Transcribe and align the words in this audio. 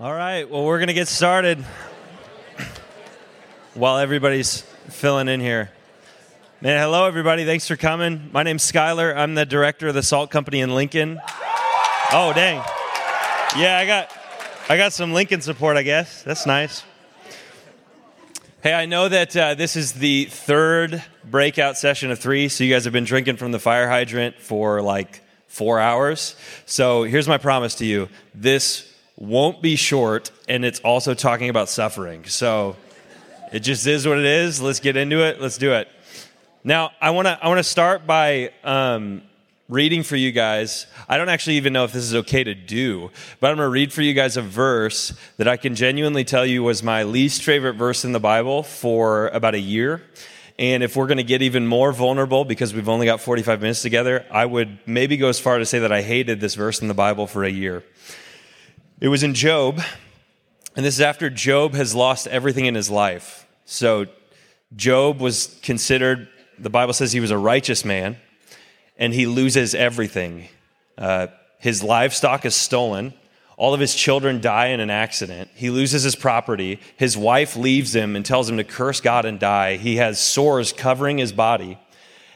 All 0.00 0.14
right, 0.14 0.48
well, 0.48 0.64
we're 0.64 0.78
going 0.78 0.88
to 0.88 0.94
get 0.94 1.08
started 1.08 1.62
while 3.74 3.98
everybody's 3.98 4.62
filling 4.88 5.28
in 5.28 5.40
here. 5.40 5.70
Man, 6.62 6.80
hello, 6.80 7.06
everybody. 7.06 7.44
Thanks 7.44 7.68
for 7.68 7.76
coming. 7.76 8.30
My 8.32 8.42
name's 8.42 8.62
Skylar. 8.62 9.14
I'm 9.14 9.34
the 9.34 9.44
director 9.44 9.88
of 9.88 9.94
the 9.94 10.02
Salt 10.02 10.30
Company 10.30 10.60
in 10.60 10.74
Lincoln. 10.74 11.20
Oh, 12.14 12.32
dang. 12.34 12.64
Yeah, 13.58 13.76
I 13.76 13.84
got, 13.84 14.10
I 14.70 14.78
got 14.78 14.94
some 14.94 15.12
Lincoln 15.12 15.42
support, 15.42 15.76
I 15.76 15.82
guess. 15.82 16.22
That's 16.22 16.46
nice. 16.46 16.82
Hey, 18.62 18.72
I 18.72 18.86
know 18.86 19.06
that 19.06 19.36
uh, 19.36 19.52
this 19.52 19.76
is 19.76 19.92
the 19.92 20.24
third 20.24 21.04
breakout 21.26 21.76
session 21.76 22.10
of 22.10 22.18
three, 22.18 22.48
so 22.48 22.64
you 22.64 22.72
guys 22.72 22.84
have 22.84 22.94
been 22.94 23.04
drinking 23.04 23.36
from 23.36 23.52
the 23.52 23.58
fire 23.58 23.86
hydrant 23.86 24.36
for 24.36 24.80
like 24.80 25.20
four 25.46 25.78
hours. 25.78 26.36
So 26.64 27.02
here's 27.02 27.28
my 27.28 27.36
promise 27.36 27.74
to 27.74 27.84
you 27.84 28.08
this 28.34 28.89
won't 29.20 29.62
be 29.62 29.76
short, 29.76 30.32
and 30.48 30.64
it's 30.64 30.80
also 30.80 31.14
talking 31.14 31.50
about 31.50 31.68
suffering. 31.68 32.24
So 32.24 32.76
it 33.52 33.60
just 33.60 33.86
is 33.86 34.08
what 34.08 34.18
it 34.18 34.24
is. 34.24 34.60
Let's 34.60 34.80
get 34.80 34.96
into 34.96 35.24
it. 35.24 35.40
Let's 35.40 35.58
do 35.58 35.72
it. 35.74 35.88
Now, 36.64 36.90
I 37.00 37.10
want 37.10 37.28
to 37.28 37.38
I 37.40 37.48
want 37.48 37.58
to 37.58 37.64
start 37.64 38.06
by 38.06 38.50
um, 38.64 39.22
reading 39.68 40.02
for 40.02 40.16
you 40.16 40.32
guys. 40.32 40.86
I 41.08 41.16
don't 41.16 41.28
actually 41.28 41.56
even 41.56 41.72
know 41.72 41.84
if 41.84 41.92
this 41.92 42.02
is 42.02 42.14
okay 42.14 42.42
to 42.42 42.54
do, 42.54 43.10
but 43.38 43.50
I'm 43.50 43.56
going 43.56 43.66
to 43.66 43.70
read 43.70 43.92
for 43.92 44.02
you 44.02 44.14
guys 44.14 44.36
a 44.36 44.42
verse 44.42 45.12
that 45.36 45.46
I 45.46 45.56
can 45.56 45.74
genuinely 45.74 46.24
tell 46.24 46.44
you 46.44 46.62
was 46.62 46.82
my 46.82 47.04
least 47.04 47.42
favorite 47.42 47.74
verse 47.74 48.04
in 48.04 48.12
the 48.12 48.20
Bible 48.20 48.62
for 48.62 49.28
about 49.28 49.54
a 49.54 49.60
year. 49.60 50.02
And 50.58 50.82
if 50.82 50.96
we're 50.96 51.06
going 51.06 51.18
to 51.18 51.24
get 51.24 51.40
even 51.40 51.66
more 51.66 51.92
vulnerable 51.92 52.44
because 52.44 52.74
we've 52.74 52.88
only 52.88 53.06
got 53.06 53.22
45 53.22 53.62
minutes 53.62 53.80
together, 53.80 54.26
I 54.30 54.44
would 54.44 54.78
maybe 54.84 55.16
go 55.16 55.28
as 55.28 55.40
far 55.40 55.58
to 55.58 55.64
say 55.64 55.78
that 55.78 55.92
I 55.92 56.02
hated 56.02 56.40
this 56.40 56.54
verse 56.54 56.82
in 56.82 56.88
the 56.88 56.94
Bible 56.94 57.26
for 57.26 57.44
a 57.44 57.50
year. 57.50 57.82
It 59.00 59.08
was 59.08 59.22
in 59.22 59.32
Job, 59.32 59.80
and 60.76 60.84
this 60.84 60.96
is 60.96 61.00
after 61.00 61.30
Job 61.30 61.72
has 61.72 61.94
lost 61.94 62.26
everything 62.26 62.66
in 62.66 62.74
his 62.74 62.90
life. 62.90 63.46
So, 63.64 64.04
Job 64.76 65.20
was 65.20 65.58
considered, 65.62 66.28
the 66.58 66.68
Bible 66.68 66.92
says 66.92 67.10
he 67.10 67.20
was 67.20 67.30
a 67.30 67.38
righteous 67.38 67.82
man, 67.82 68.18
and 68.98 69.14
he 69.14 69.24
loses 69.24 69.74
everything. 69.74 70.48
Uh, 70.98 71.28
his 71.58 71.82
livestock 71.82 72.44
is 72.44 72.54
stolen. 72.54 73.14
All 73.56 73.72
of 73.72 73.80
his 73.80 73.94
children 73.94 74.42
die 74.42 74.66
in 74.66 74.80
an 74.80 74.90
accident. 74.90 75.48
He 75.54 75.70
loses 75.70 76.02
his 76.02 76.14
property. 76.14 76.78
His 76.98 77.16
wife 77.16 77.56
leaves 77.56 77.96
him 77.96 78.16
and 78.16 78.24
tells 78.24 78.50
him 78.50 78.58
to 78.58 78.64
curse 78.64 79.00
God 79.00 79.24
and 79.24 79.40
die. 79.40 79.78
He 79.78 79.96
has 79.96 80.20
sores 80.20 80.74
covering 80.74 81.16
his 81.16 81.32
body. 81.32 81.78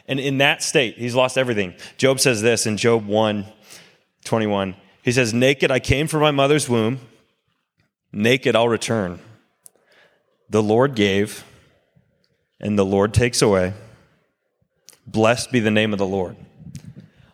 And 0.07 0.19
in 0.19 0.39
that 0.39 0.63
state, 0.63 0.97
he's 0.97 1.13
lost 1.13 1.37
everything. 1.37 1.75
Job 1.97 2.19
says 2.19 2.41
this 2.41 2.65
in 2.65 2.77
Job 2.77 3.05
1 3.05 3.45
21. 4.23 4.75
He 5.05 5.11
says, 5.11 5.35
Naked 5.35 5.69
I 5.69 5.79
came 5.79 6.07
from 6.07 6.21
my 6.21 6.31
mother's 6.31 6.67
womb, 6.67 6.99
naked 8.11 8.55
I'll 8.55 8.67
return. 8.67 9.19
The 10.49 10.63
Lord 10.63 10.95
gave, 10.95 11.43
and 12.59 12.77
the 12.77 12.85
Lord 12.85 13.13
takes 13.13 13.43
away. 13.43 13.73
Blessed 15.05 15.51
be 15.51 15.59
the 15.59 15.69
name 15.69 15.93
of 15.93 15.99
the 15.99 16.07
Lord. 16.07 16.35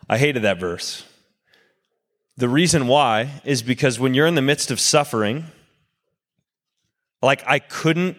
I 0.06 0.18
hated 0.18 0.42
that 0.42 0.60
verse. 0.60 1.06
The 2.36 2.48
reason 2.48 2.88
why 2.88 3.40
is 3.42 3.62
because 3.62 3.98
when 3.98 4.12
you're 4.12 4.26
in 4.26 4.34
the 4.34 4.42
midst 4.42 4.70
of 4.70 4.78
suffering, 4.78 5.46
like 7.22 7.42
I 7.46 7.58
couldn't 7.58 8.18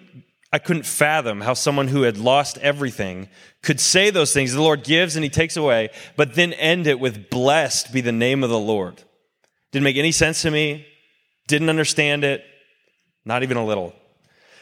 I 0.52 0.60
couldn't 0.60 0.86
fathom 0.86 1.42
how 1.42 1.54
someone 1.54 1.88
who 1.88 2.04
had 2.04 2.18
lost 2.18 2.58
everything 2.60 3.28
could 3.62 3.80
say 3.80 4.10
those 4.10 4.34
things. 4.34 4.54
The 4.54 4.62
Lord 4.62 4.84
gives 4.84 5.16
and 5.16 5.24
he 5.24 5.30
takes 5.30 5.58
away, 5.58 5.90
but 6.16 6.36
then 6.36 6.54
end 6.54 6.88
it 6.88 7.00
with 7.00 7.30
blessed 7.30 7.92
be 7.94 8.02
the 8.02 8.12
name 8.12 8.44
of 8.44 8.50
the 8.50 8.60
Lord. 8.60 9.04
Didn't 9.74 9.84
make 9.84 9.98
any 9.98 10.12
sense 10.12 10.44
to 10.44 10.52
me. 10.52 10.86
Didn't 11.48 11.68
understand 11.68 12.24
it. 12.24 12.46
Not 13.26 13.42
even 13.44 13.58
a 13.58 13.66
little. 13.66 13.94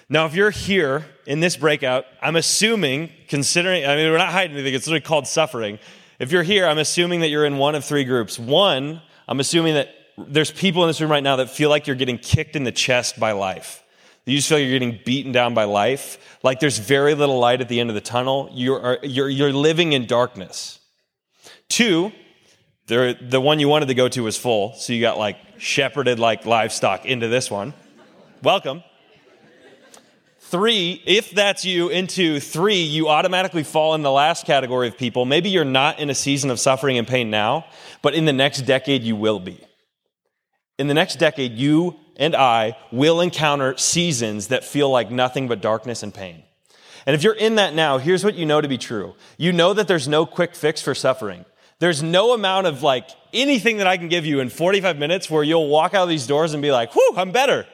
Now, 0.10 0.26
if 0.26 0.34
you're 0.34 0.52
here 0.52 1.06
in 1.26 1.42
this 1.42 1.58
breakout, 1.58 2.06
I'm 2.22 2.38
assuming, 2.38 3.12
considering, 3.28 3.86
I 3.86 3.96
mean, 3.98 4.10
we're 4.10 4.18
not 4.18 4.32
hiding 4.32 4.56
anything, 4.56 4.74
it's 4.74 4.88
literally 4.88 5.02
called 5.02 5.28
suffering. 5.28 5.80
If 6.18 6.32
you're 6.32 6.44
here, 6.44 6.66
I'm 6.66 6.78
assuming 6.78 7.20
that 7.20 7.28
you're 7.28 7.46
in 7.46 7.58
one 7.58 7.76
of 7.76 7.84
three 7.84 8.06
groups. 8.06 8.40
One, 8.40 9.02
I'm 9.28 9.40
assuming 9.40 9.74
that 9.74 9.90
there's 10.18 10.52
people 10.52 10.84
in 10.84 10.88
this 10.88 11.02
room 11.02 11.12
right 11.12 11.24
now 11.24 11.36
that 11.38 11.50
feel 11.50 11.70
like 11.70 11.88
you're 11.88 11.96
getting 11.96 12.18
kicked 12.18 12.56
in 12.56 12.64
the 12.64 12.72
chest 12.72 13.20
by 13.20 13.34
life. 13.34 13.84
You 14.26 14.38
just 14.38 14.48
feel 14.48 14.60
like 14.60 14.64
you're 14.64 14.80
getting 14.80 15.00
beaten 15.04 15.34
down 15.34 15.54
by 15.54 15.66
life. 15.66 16.40
Like 16.42 16.62
there's 16.62 16.78
very 16.78 17.16
little 17.16 17.40
light 17.40 17.60
at 17.60 17.68
the 17.68 17.82
end 17.82 17.90
of 17.90 17.96
the 17.96 18.02
tunnel. 18.02 18.50
You're, 18.54 19.00
you're, 19.04 19.30
you're 19.30 19.52
living 19.52 19.94
in 19.94 20.06
darkness. 20.06 20.80
Two, 21.68 22.12
there, 22.88 23.14
the 23.14 23.40
one 23.40 23.60
you 23.60 23.68
wanted 23.68 23.88
to 23.88 23.94
go 23.94 24.10
to 24.10 24.24
was 24.24 24.38
full, 24.38 24.74
so 24.74 24.94
you 24.94 25.02
got 25.02 25.18
like 25.18 25.38
shepherded 25.58 26.20
like 26.20 26.46
livestock 26.46 27.06
into 27.06 27.28
this 27.28 27.50
one. 27.50 27.74
Welcome. 28.44 28.84
Three, 30.40 31.02
if 31.06 31.32
that's 31.32 31.64
you, 31.64 31.88
into 31.88 32.42
three, 32.42 32.82
you 32.82 33.08
automatically 33.08 33.64
fall 33.64 33.96
in 33.96 34.02
the 34.02 34.12
last 34.12 34.46
category 34.46 34.90
of 34.90 34.98
people. 34.98 35.24
Maybe 35.24 35.50
you're 35.50 35.64
not 35.64 36.00
in 36.00 36.10
a 36.10 36.16
season 36.16 36.50
of 36.50 36.60
suffering 36.60 36.98
and 36.98 37.08
pain 37.08 37.30
now, 37.30 37.66
but 38.02 38.16
in 38.16 38.26
the 38.26 38.34
next 38.34 38.64
decade, 38.64 39.04
you 39.04 39.16
will 39.16 39.40
be. 39.40 39.64
In 40.78 40.88
the 40.88 40.94
next 40.94 41.20
decade, 41.20 41.54
you 41.54 41.98
and 42.18 42.36
I 42.36 42.76
will 42.92 43.22
encounter 43.22 43.78
seasons 43.78 44.48
that 44.48 44.66
feel 44.66 44.90
like 44.90 45.10
nothing 45.10 45.48
but 45.48 45.62
darkness 45.62 46.04
and 46.04 46.14
pain. 46.14 46.44
And 47.06 47.16
if 47.16 47.24
you're 47.24 47.34
in 47.34 47.56
that 47.56 47.74
now, 47.74 47.98
here's 47.98 48.24
what 48.24 48.36
you 48.36 48.46
know 48.46 48.60
to 48.60 48.68
be 48.68 48.78
true. 48.78 49.16
You 49.38 49.54
know 49.54 49.74
that 49.74 49.88
there's 49.88 50.08
no 50.08 50.26
quick 50.26 50.54
fix 50.54 50.82
for 50.82 50.94
suffering. 50.94 51.46
There's 51.82 52.04
no 52.04 52.34
amount 52.34 52.68
of 52.68 52.84
like 52.84 53.10
anything 53.34 53.78
that 53.78 53.88
I 53.88 53.98
can 53.98 54.08
give 54.08 54.24
you 54.24 54.40
in 54.40 54.50
45 54.50 55.00
minutes 55.00 55.32
where 55.32 55.42
you'll 55.42 55.68
walk 55.68 55.96
out 55.96 56.04
of 56.04 56.10
these 56.10 56.28
doors 56.28 56.54
and 56.54 56.62
be 56.62 56.72
like, 56.72 56.94
whew, 56.94 57.14
I'm 57.18 57.32
better. 57.32 57.66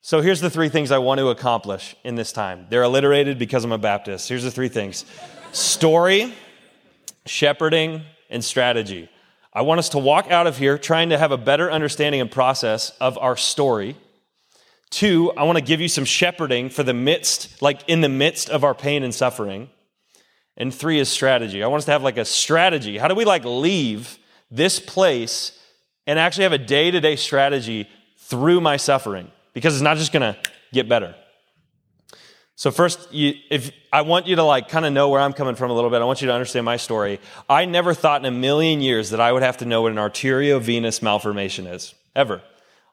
So 0.00 0.22
here's 0.22 0.40
the 0.40 0.48
three 0.48 0.70
things 0.70 0.90
I 0.90 0.96
want 0.96 1.18
to 1.18 1.28
accomplish 1.28 1.94
in 2.04 2.14
this 2.14 2.32
time. 2.32 2.68
They're 2.70 2.84
alliterated 2.84 3.38
because 3.38 3.64
I'm 3.64 3.72
a 3.72 3.76
Baptist. 3.76 4.30
Here's 4.30 4.44
the 4.44 4.50
three 4.50 4.70
things 4.70 5.04
story, 5.52 6.32
shepherding, 7.26 8.00
and 8.30 8.42
strategy. 8.42 9.10
I 9.52 9.60
want 9.60 9.80
us 9.80 9.90
to 9.90 9.98
walk 9.98 10.30
out 10.30 10.46
of 10.46 10.56
here 10.56 10.78
trying 10.78 11.10
to 11.10 11.18
have 11.18 11.30
a 11.30 11.36
better 11.36 11.70
understanding 11.70 12.22
and 12.22 12.30
process 12.30 12.96
of 12.98 13.18
our 13.18 13.36
story. 13.36 13.98
Two, 14.88 15.32
I 15.32 15.42
want 15.42 15.58
to 15.58 15.64
give 15.64 15.82
you 15.82 15.88
some 15.88 16.06
shepherding 16.06 16.70
for 16.70 16.82
the 16.82 16.94
midst, 16.94 17.60
like 17.60 17.82
in 17.88 18.00
the 18.00 18.08
midst 18.08 18.48
of 18.48 18.64
our 18.64 18.74
pain 18.74 19.02
and 19.02 19.14
suffering. 19.14 19.68
And 20.58 20.74
three 20.74 20.98
is 20.98 21.08
strategy. 21.08 21.62
I 21.62 21.68
want 21.68 21.78
us 21.78 21.84
to 21.86 21.92
have 21.92 22.02
like 22.02 22.18
a 22.18 22.24
strategy. 22.24 22.98
How 22.98 23.08
do 23.08 23.14
we 23.14 23.24
like 23.24 23.44
leave 23.44 24.18
this 24.50 24.80
place 24.80 25.58
and 26.06 26.18
actually 26.18 26.42
have 26.42 26.52
a 26.52 26.58
day 26.58 26.90
to 26.90 27.00
day 27.00 27.16
strategy 27.16 27.88
through 28.16 28.60
my 28.60 28.76
suffering? 28.76 29.30
Because 29.54 29.74
it's 29.74 29.82
not 29.82 29.96
just 29.96 30.12
going 30.12 30.34
to 30.34 30.38
get 30.72 30.88
better. 30.88 31.14
So 32.56 32.72
first, 32.72 33.12
you, 33.14 33.34
if 33.50 33.70
I 33.92 34.02
want 34.02 34.26
you 34.26 34.34
to 34.34 34.42
like 34.42 34.68
kind 34.68 34.84
of 34.84 34.92
know 34.92 35.10
where 35.10 35.20
I'm 35.20 35.32
coming 35.32 35.54
from 35.54 35.70
a 35.70 35.74
little 35.74 35.90
bit, 35.90 36.02
I 36.02 36.04
want 36.04 36.20
you 36.20 36.26
to 36.26 36.34
understand 36.34 36.64
my 36.64 36.76
story. 36.76 37.20
I 37.48 37.64
never 37.66 37.94
thought 37.94 38.20
in 38.20 38.24
a 38.24 38.36
million 38.36 38.80
years 38.80 39.10
that 39.10 39.20
I 39.20 39.30
would 39.30 39.44
have 39.44 39.58
to 39.58 39.64
know 39.64 39.82
what 39.82 39.92
an 39.92 39.98
arteriovenous 39.98 41.00
malformation 41.00 41.68
is, 41.68 41.94
ever. 42.16 42.42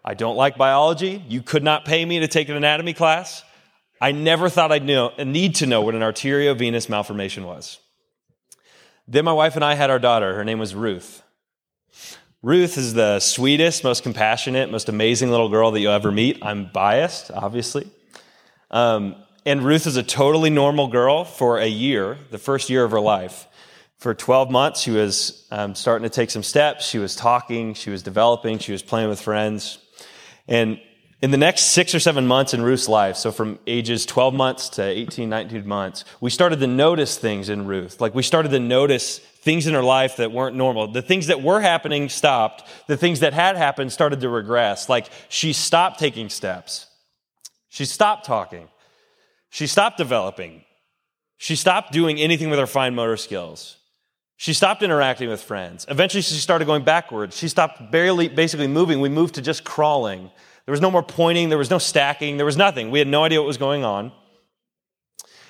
I 0.03 0.13
don't 0.13 0.35
like 0.35 0.55
biology. 0.55 1.23
You 1.27 1.41
could 1.41 1.63
not 1.63 1.83
pay 1.83 2.05
me 2.05 2.19
to 2.19 2.27
take 2.27 2.47
an 2.47 2.55
anatomy 2.55 2.93
class. 2.93 3.43
I 4.01 4.11
never 4.11 4.49
thought 4.49 4.71
I'd 4.71 4.85
know, 4.85 5.11
need 5.17 5.55
to 5.55 5.65
know 5.65 5.81
what 5.81 5.95
an 5.95 6.01
arteriovenous 6.01 6.89
malformation 6.89 7.45
was. 7.45 7.79
Then 9.07 9.25
my 9.25 9.33
wife 9.33 9.55
and 9.55 9.63
I 9.63 9.75
had 9.75 9.89
our 9.89 9.99
daughter. 9.99 10.35
Her 10.35 10.43
name 10.43 10.59
was 10.59 10.75
Ruth. 10.75 11.21
Ruth 12.41 12.77
is 12.77 12.93
the 12.93 13.19
sweetest, 13.19 13.83
most 13.83 14.03
compassionate, 14.03 14.69
most 14.69 14.89
amazing 14.89 15.31
little 15.31 15.49
girl 15.49 15.71
that 15.71 15.79
you'll 15.79 15.93
ever 15.93 16.11
meet. 16.11 16.39
I'm 16.43 16.69
biased, 16.71 17.31
obviously. 17.31 17.89
Um, 18.69 19.15
and 19.45 19.63
Ruth 19.63 19.87
is 19.87 19.95
a 19.95 20.03
totally 20.03 20.49
normal 20.49 20.87
girl 20.87 21.23
for 21.23 21.59
a 21.59 21.67
year, 21.67 22.17
the 22.31 22.37
first 22.37 22.69
year 22.69 22.83
of 22.83 22.91
her 22.91 22.99
life. 22.99 23.47
For 23.97 24.13
12 24.13 24.51
months, 24.51 24.81
she 24.81 24.91
was 24.91 25.47
um, 25.51 25.73
starting 25.73 26.03
to 26.03 26.13
take 26.13 26.29
some 26.29 26.43
steps. 26.43 26.85
She 26.85 26.99
was 26.99 27.15
talking, 27.15 27.73
she 27.73 27.89
was 27.89 28.03
developing, 28.03 28.59
she 28.59 28.71
was 28.71 28.83
playing 28.83 29.09
with 29.09 29.21
friends. 29.21 29.79
And 30.47 30.79
in 31.25 31.31
the 31.31 31.37
next 31.37 31.71
six 31.71 31.95
or 31.95 31.99
seven 31.99 32.27
months 32.27 32.53
in 32.53 32.61
Ruth's 32.61 32.87
life, 32.87 33.15
so 33.15 33.31
from 33.31 33.57
ages 33.65 34.05
12 34.05 34.35
months 34.35 34.69
to 34.69 34.83
18, 34.83 35.27
19 35.27 35.67
months, 35.67 36.05
we 36.21 36.29
started 36.29 36.59
to 36.59 36.67
notice 36.67 37.17
things 37.17 37.49
in 37.49 37.65
Ruth. 37.65 37.99
Like 37.99 38.13
we 38.13 38.21
started 38.21 38.49
to 38.49 38.59
notice 38.59 39.17
things 39.17 39.65
in 39.65 39.73
her 39.73 39.81
life 39.81 40.17
that 40.17 40.31
weren't 40.31 40.55
normal. 40.55 40.91
The 40.91 41.01
things 41.01 41.25
that 41.25 41.41
were 41.41 41.61
happening 41.61 42.09
stopped. 42.09 42.69
The 42.85 42.95
things 42.95 43.21
that 43.21 43.33
had 43.33 43.57
happened 43.57 43.91
started 43.91 44.21
to 44.21 44.29
regress. 44.29 44.87
Like 44.87 45.07
she 45.27 45.51
stopped 45.51 45.97
taking 45.97 46.29
steps. 46.29 46.85
She 47.69 47.85
stopped 47.85 48.27
talking. 48.27 48.67
She 49.49 49.65
stopped 49.65 49.97
developing. 49.97 50.61
She 51.37 51.55
stopped 51.55 51.91
doing 51.91 52.19
anything 52.19 52.51
with 52.51 52.59
her 52.59 52.67
fine 52.67 52.93
motor 52.93 53.17
skills. 53.17 53.77
She 54.37 54.53
stopped 54.53 54.83
interacting 54.83 55.29
with 55.29 55.41
friends. 55.41 55.87
Eventually, 55.89 56.21
she 56.21 56.35
started 56.35 56.65
going 56.65 56.83
backwards. 56.83 57.35
She 57.35 57.47
stopped 57.47 57.89
barely, 57.89 58.27
basically 58.27 58.67
moving. 58.67 58.99
We 58.99 59.09
moved 59.09 59.35
to 59.35 59.41
just 59.41 59.63
crawling. 59.63 60.29
There 60.65 60.71
was 60.71 60.81
no 60.81 60.89
more 60.91 61.03
pointing, 61.03 61.49
there 61.49 61.57
was 61.57 61.69
no 61.69 61.77
stacking, 61.77 62.37
there 62.37 62.45
was 62.45 62.57
nothing. 62.57 62.89
We 62.91 62.99
had 62.99 63.07
no 63.07 63.23
idea 63.23 63.39
what 63.39 63.47
was 63.47 63.57
going 63.57 63.83
on. 63.83 64.11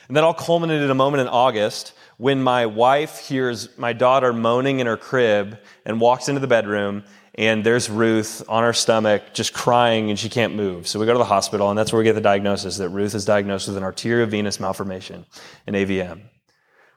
And 0.07 0.17
that 0.17 0.23
all 0.23 0.33
culminated 0.33 0.83
in 0.83 0.91
a 0.91 0.95
moment 0.95 1.21
in 1.21 1.27
August 1.27 1.93
when 2.17 2.43
my 2.43 2.65
wife 2.65 3.19
hears 3.19 3.75
my 3.77 3.93
daughter 3.93 4.33
moaning 4.33 4.79
in 4.79 4.87
her 4.87 4.97
crib 4.97 5.57
and 5.85 5.99
walks 5.99 6.29
into 6.29 6.41
the 6.41 6.47
bedroom 6.47 7.03
and 7.37 7.65
there's 7.65 7.89
Ruth 7.89 8.43
on 8.47 8.63
her 8.63 8.71
stomach 8.71 9.33
just 9.33 9.53
crying 9.53 10.09
and 10.09 10.17
she 10.17 10.29
can't 10.29 10.55
move. 10.55 10.87
So 10.87 10.99
we 10.99 11.05
go 11.05 11.13
to 11.13 11.17
the 11.17 11.25
hospital 11.25 11.69
and 11.69 11.77
that's 11.77 11.91
where 11.91 11.99
we 11.99 12.05
get 12.05 12.13
the 12.13 12.21
diagnosis 12.21 12.77
that 12.77 12.89
Ruth 12.89 13.15
is 13.15 13.25
diagnosed 13.25 13.67
with 13.67 13.77
an 13.77 13.83
arteriovenous 13.83 14.59
malformation, 14.59 15.25
an 15.67 15.73
AVM. 15.73 16.21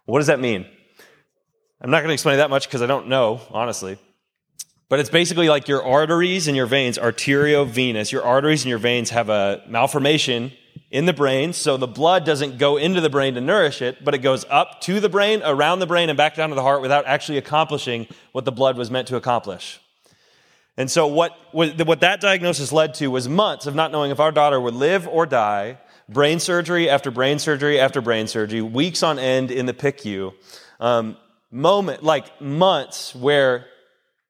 What 0.04 0.18
does 0.20 0.28
that 0.28 0.40
mean? 0.40 0.66
I'm 1.80 1.90
not 1.90 1.98
going 1.98 2.08
to 2.08 2.14
explain 2.14 2.38
that 2.38 2.50
much 2.50 2.68
because 2.68 2.82
I 2.82 2.86
don't 2.86 3.08
know, 3.08 3.40
honestly. 3.50 3.98
But 4.88 5.00
it's 5.00 5.10
basically 5.10 5.48
like 5.48 5.68
your 5.68 5.84
arteries 5.84 6.48
and 6.48 6.56
your 6.56 6.66
veins, 6.66 6.96
arteriovenous, 6.96 8.10
your 8.10 8.24
arteries 8.24 8.62
and 8.64 8.70
your 8.70 8.78
veins 8.78 9.10
have 9.10 9.28
a 9.28 9.62
malformation 9.68 10.52
in 10.90 11.04
the 11.04 11.12
brain, 11.12 11.52
so 11.52 11.76
the 11.76 11.86
blood 11.86 12.24
doesn't 12.24 12.56
go 12.56 12.78
into 12.78 13.02
the 13.02 13.10
brain 13.10 13.34
to 13.34 13.42
nourish 13.42 13.82
it, 13.82 14.02
but 14.02 14.14
it 14.14 14.18
goes 14.18 14.46
up 14.48 14.80
to 14.80 15.00
the 15.00 15.08
brain, 15.10 15.42
around 15.44 15.80
the 15.80 15.86
brain, 15.86 16.08
and 16.08 16.16
back 16.16 16.34
down 16.34 16.48
to 16.48 16.54
the 16.54 16.62
heart 16.62 16.80
without 16.80 17.06
actually 17.06 17.36
accomplishing 17.36 18.06
what 18.32 18.46
the 18.46 18.52
blood 18.52 18.78
was 18.78 18.90
meant 18.90 19.06
to 19.08 19.16
accomplish. 19.16 19.80
And 20.78 20.90
so, 20.90 21.06
what, 21.06 21.36
what 21.52 22.00
that 22.00 22.22
diagnosis 22.22 22.72
led 22.72 22.94
to 22.94 23.08
was 23.08 23.28
months 23.28 23.66
of 23.66 23.74
not 23.74 23.92
knowing 23.92 24.10
if 24.10 24.20
our 24.20 24.32
daughter 24.32 24.58
would 24.58 24.74
live 24.74 25.06
or 25.06 25.26
die, 25.26 25.78
brain 26.08 26.40
surgery 26.40 26.88
after 26.88 27.10
brain 27.10 27.38
surgery 27.38 27.78
after 27.78 28.00
brain 28.00 28.26
surgery, 28.26 28.62
weeks 28.62 29.02
on 29.02 29.18
end 29.18 29.50
in 29.50 29.66
the 29.66 29.74
PICU, 29.74 30.32
um, 30.80 31.18
moment, 31.50 32.02
like 32.02 32.40
months 32.40 33.14
where 33.14 33.66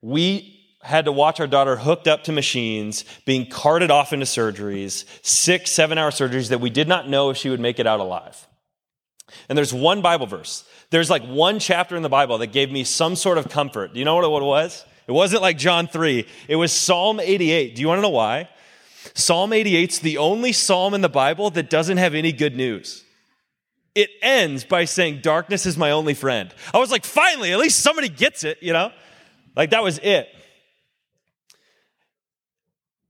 we 0.03 0.55
had 0.83 1.07
to 1.07 1.13
watch 1.13 1.41
our 1.41 1.47
daughter 1.47 1.77
hooked 1.77 2.07
up 2.07 2.25
to 2.25 2.33
machines, 2.33 3.05
being 3.25 3.49
carted 3.49 3.91
off 3.91 4.13
into 4.13 4.27
surgeries, 4.27 5.05
six, 5.23 5.71
seven 5.71 5.99
hour 5.99 6.11
surgeries 6.11 6.49
that 6.51 6.61
we 6.61 6.71
did 6.71 6.89
not 6.89 7.09
know 7.09 7.31
if 7.31 7.37
she 7.37 7.51
would 7.51 7.61
make 7.61 7.79
it 7.79 7.87
out 7.87 8.01
alive. 8.01 8.47
And 9.49 9.59
there's 9.59 9.75
one 9.75 10.01
Bible 10.01 10.27
verse. 10.27 10.65
There's 10.91 11.11
like 11.11 11.25
one 11.25 11.59
chapter 11.59 11.97
in 11.97 12.03
the 12.03 12.09
Bible 12.09 12.39
that 12.39 12.49
gave 12.49 12.71
me 12.71 12.85
some 12.85 13.17
sort 13.17 13.39
of 13.39 13.49
comfort. 13.49 13.93
Do 13.93 13.99
you 13.99 14.05
know 14.05 14.15
what 14.15 14.25
it 14.25 14.47
was? 14.47 14.85
It 15.07 15.13
wasn't 15.13 15.43
like 15.43 15.59
John 15.59 15.87
3. 15.89 16.27
It 16.49 16.57
was 16.57 16.73
Psalm 16.73 17.21
88. 17.21 17.75
Do 17.75 17.83
you 17.83 17.89
want 17.89 17.99
to 17.99 18.03
know 18.03 18.09
why? 18.11 18.49
Psalm 19.15 19.53
88 19.53 19.93
is 19.93 19.99
the 20.01 20.19
only 20.19 20.53
psalm 20.53 20.95
in 20.95 21.01
the 21.01 21.09
Bible 21.09 21.51
that 21.51 21.71
doesn't 21.71 21.97
have 21.97 22.15
any 22.15 22.33
good 22.33 22.57
news. 22.57 23.05
It 23.95 24.11
ends 24.23 24.65
by 24.65 24.85
saying, 24.85 25.21
Darkness 25.23 25.67
is 25.67 25.77
my 25.77 25.91
only 25.91 26.15
friend. 26.15 26.55
I 26.73 26.79
was 26.79 26.91
like, 26.91 27.05
finally, 27.05 27.53
at 27.53 27.59
least 27.59 27.81
somebody 27.81 28.09
gets 28.09 28.45
it, 28.45 28.59
you 28.63 28.73
know? 28.73 28.93
Like 29.59 29.71
that 29.71 29.83
was 29.83 29.99
it. 29.99 30.29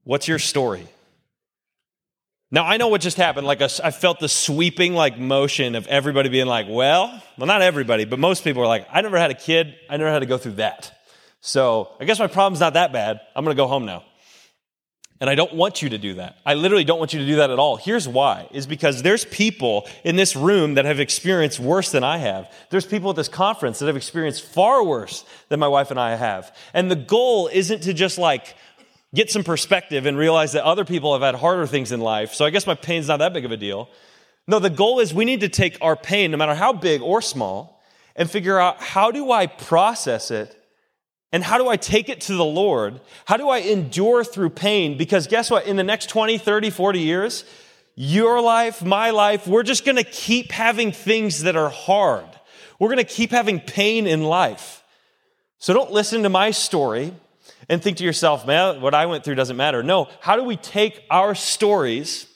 What's 0.05 0.27
your 0.27 0.39
story? 0.39 0.89
Now 2.51 2.65
I 2.65 2.79
know 2.79 2.89
what 2.89 3.03
just 3.03 3.19
happened. 3.19 3.47
Like 3.47 3.61
a, 3.61 3.69
I 3.85 3.91
felt 3.91 4.19
the 4.19 4.31
sweeping 4.31 4.95
like 4.95 5.19
motion 5.19 5.75
of 5.75 5.87
everybody 5.89 6.31
being 6.31 6.47
like, 6.47 6.67
"Well, 6.67 7.23
well, 7.37 7.47
not 7.47 7.61
everybody, 7.61 8.07
but 8.07 8.19
most 8.19 8.45
people 8.45 8.63
are 8.63 8.67
like, 8.67 8.89
I 8.91 9.03
never 9.03 9.19
had 9.19 9.31
a 9.31 9.35
kid. 9.35 9.75
I 9.91 9.99
never 9.99 10.11
had 10.11 10.21
to 10.21 10.27
go 10.27 10.39
through 10.39 10.53
that. 10.53 10.99
So 11.43 11.91
I 12.01 12.07
guess 12.07 12.19
my 12.19 12.27
problem's 12.27 12.61
not 12.61 12.73
that 12.73 12.95
bad. 12.95 13.21
I'm 13.37 13.45
to 13.45 13.55
go 13.55 13.67
home 13.67 13.85
now." 13.85 14.05
And 15.21 15.29
I 15.29 15.35
don't 15.35 15.55
want 15.55 15.83
you 15.83 15.89
to 15.89 15.99
do 15.99 16.15
that. 16.15 16.39
I 16.47 16.55
literally 16.55 16.85
don't 16.85 17.01
want 17.01 17.13
you 17.13 17.19
to 17.19 17.27
do 17.27 17.37
that 17.37 17.51
at 17.51 17.59
all. 17.59 17.77
Here's 17.77 18.07
why 18.07 18.49
is 18.53 18.69
because 18.69 19.03
there's 19.03 19.25
people 19.25 19.89
in 20.05 20.15
this 20.15 20.37
room 20.37 20.75
that 20.75 20.85
have 20.85 21.01
experienced 21.01 21.59
worse 21.59 21.91
than 21.91 22.05
I 22.05 22.19
have. 22.19 22.53
There's 22.71 22.87
people 22.87 23.11
at 23.11 23.17
this 23.17 23.29
conference 23.29 23.81
that 23.81 23.87
have 23.87 23.97
experienced 23.97 24.45
far 24.45 24.85
worse 24.85 25.25
than 25.49 25.59
my 25.59 25.67
wife 25.67 25.91
and 25.91 25.99
I 25.99 26.15
have. 26.15 26.55
And 26.73 26.89
the 26.89 26.97
goal 26.97 27.49
isn't 27.53 27.83
to 27.83 27.93
just 27.93 28.17
like 28.17 28.55
get 29.13 29.31
some 29.31 29.43
perspective 29.43 30.07
and 30.07 30.17
realize 30.17 30.53
that 30.53 30.65
other 30.65 30.85
people 30.85 31.13
have 31.15 31.23
had 31.23 31.35
harder 31.35 31.67
things 31.67 31.91
in 31.91 32.01
life. 32.01 32.33
So 32.35 32.45
I 32.45 32.51
guess 32.51 32.67
my 32.67 32.75
pain's 32.75 33.09
not 33.09 33.19
that 33.19 33.33
big 33.33 33.45
of 33.45 33.51
a 33.51 33.57
deal. 33.57 33.89
No, 34.47 34.61
the 34.61 34.71
goal 34.71 35.01
is 35.01 35.13
we 35.13 35.25
need 35.25 35.41
to 35.41 35.49
take 35.49 35.79
our 35.81 35.97
pain, 35.97 36.31
no 36.31 36.37
matter 36.37 36.55
how 36.55 36.73
big 36.73 37.03
or 37.03 37.21
small, 37.21 37.83
and 38.15 38.31
figure 38.31 38.59
out 38.59 38.81
how 38.81 39.11
do 39.11 39.33
I 39.33 39.47
process 39.47 40.31
it 40.31 40.58
and 41.33 41.45
how 41.45 41.59
do 41.59 41.69
I 41.69 41.77
take 41.77 42.09
it 42.09 42.23
to 42.23 42.35
the 42.35 42.45
Lord? 42.45 43.01
How 43.27 43.37
do 43.37 43.49
I 43.49 43.59
endure 43.59 44.25
through 44.25 44.51
pain? 44.51 44.97
Because 44.97 45.27
guess 45.27 45.51
what? 45.51 45.67
In 45.67 45.77
the 45.77 45.85
next 45.85 46.09
20, 46.09 46.39
30, 46.39 46.71
40 46.71 47.01
years, 47.01 47.45
your 47.95 48.41
life, 48.41 48.83
my 48.83 49.11
life, 49.11 49.47
we're 49.47 49.63
just 49.63 49.85
going 49.85 49.97
to 49.97 50.05
keep 50.05 50.53
having 50.53 50.93
things 50.93 51.43
that 51.43 51.57
are 51.57 51.69
hard. 51.69 52.25
We're 52.79 52.89
going 52.89 52.99
to 52.99 53.05
keep 53.05 53.31
having 53.31 53.61
pain 53.61 54.07
in 54.07 54.23
life. 54.23 54.83
So 55.59 55.75
don't 55.75 55.91
listen 55.91 56.23
to 56.23 56.29
my 56.29 56.53
story 56.53 57.13
and 57.69 57.83
think 57.83 57.99
to 57.99 58.05
yourself, 58.05 58.47
man, 58.47 58.81
what 58.81 58.95
I 58.95 59.07
went 59.07 59.25
through 59.25 59.35
doesn't 59.35 59.57
matter. 59.57 59.83
No, 59.83 60.09
how 60.21 60.37
do 60.37 60.45
we 60.45 60.57
take 60.57 61.03
our 61.11 61.35
stories 61.35 62.27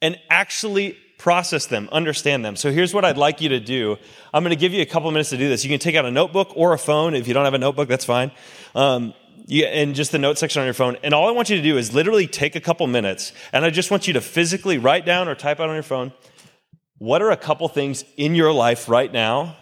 and 0.00 0.18
actually 0.30 0.96
process 1.18 1.66
them, 1.66 1.88
understand 1.92 2.44
them? 2.44 2.56
So 2.56 2.72
here's 2.72 2.94
what 2.94 3.04
I'd 3.04 3.18
like 3.18 3.40
you 3.40 3.50
to 3.50 3.60
do. 3.60 3.98
I'm 4.32 4.42
going 4.42 4.56
to 4.56 4.60
give 4.60 4.72
you 4.72 4.80
a 4.80 4.86
couple 4.86 5.10
minutes 5.10 5.30
to 5.30 5.36
do 5.36 5.48
this. 5.48 5.64
You 5.64 5.70
can 5.70 5.78
take 5.78 5.94
out 5.94 6.06
a 6.06 6.10
notebook 6.10 6.52
or 6.56 6.72
a 6.72 6.78
phone. 6.78 7.14
If 7.14 7.28
you 7.28 7.34
don't 7.34 7.44
have 7.44 7.54
a 7.54 7.58
notebook, 7.58 7.88
that's 7.88 8.04
fine. 8.04 8.30
Um, 8.74 9.12
you, 9.46 9.64
and 9.64 9.94
just 9.94 10.12
the 10.12 10.18
note 10.18 10.38
section 10.38 10.60
on 10.60 10.66
your 10.66 10.74
phone. 10.74 10.96
And 11.02 11.12
all 11.12 11.28
I 11.28 11.32
want 11.32 11.50
you 11.50 11.56
to 11.56 11.62
do 11.62 11.76
is 11.76 11.92
literally 11.92 12.26
take 12.26 12.56
a 12.56 12.60
couple 12.60 12.86
minutes, 12.86 13.32
and 13.52 13.64
I 13.64 13.70
just 13.70 13.90
want 13.90 14.06
you 14.06 14.14
to 14.14 14.20
physically 14.20 14.78
write 14.78 15.04
down 15.04 15.28
or 15.28 15.34
type 15.34 15.60
out 15.60 15.68
on 15.68 15.74
your 15.74 15.82
phone 15.82 16.12
what 16.98 17.22
are 17.22 17.30
a 17.30 17.36
couple 17.36 17.68
things 17.68 18.04
in 18.16 18.34
your 18.34 18.52
life 18.52 18.88
right 18.88 19.12
now 19.12 19.56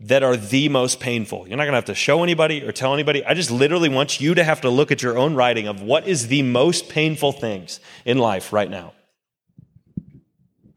that 0.00 0.22
are 0.22 0.36
the 0.36 0.68
most 0.68 1.00
painful. 1.00 1.46
You're 1.46 1.56
not 1.56 1.64
going 1.64 1.72
to 1.72 1.78
have 1.78 1.84
to 1.86 1.94
show 1.94 2.22
anybody 2.22 2.62
or 2.62 2.72
tell 2.72 2.94
anybody. 2.94 3.24
I 3.24 3.34
just 3.34 3.50
literally 3.50 3.88
want 3.88 4.20
you 4.20 4.34
to 4.34 4.44
have 4.44 4.62
to 4.62 4.70
look 4.70 4.90
at 4.90 5.02
your 5.02 5.18
own 5.18 5.34
writing 5.34 5.68
of 5.68 5.82
what 5.82 6.06
is 6.06 6.28
the 6.28 6.42
most 6.42 6.88
painful 6.88 7.32
things 7.32 7.80
in 8.04 8.18
life 8.18 8.52
right 8.52 8.70
now. 8.70 8.94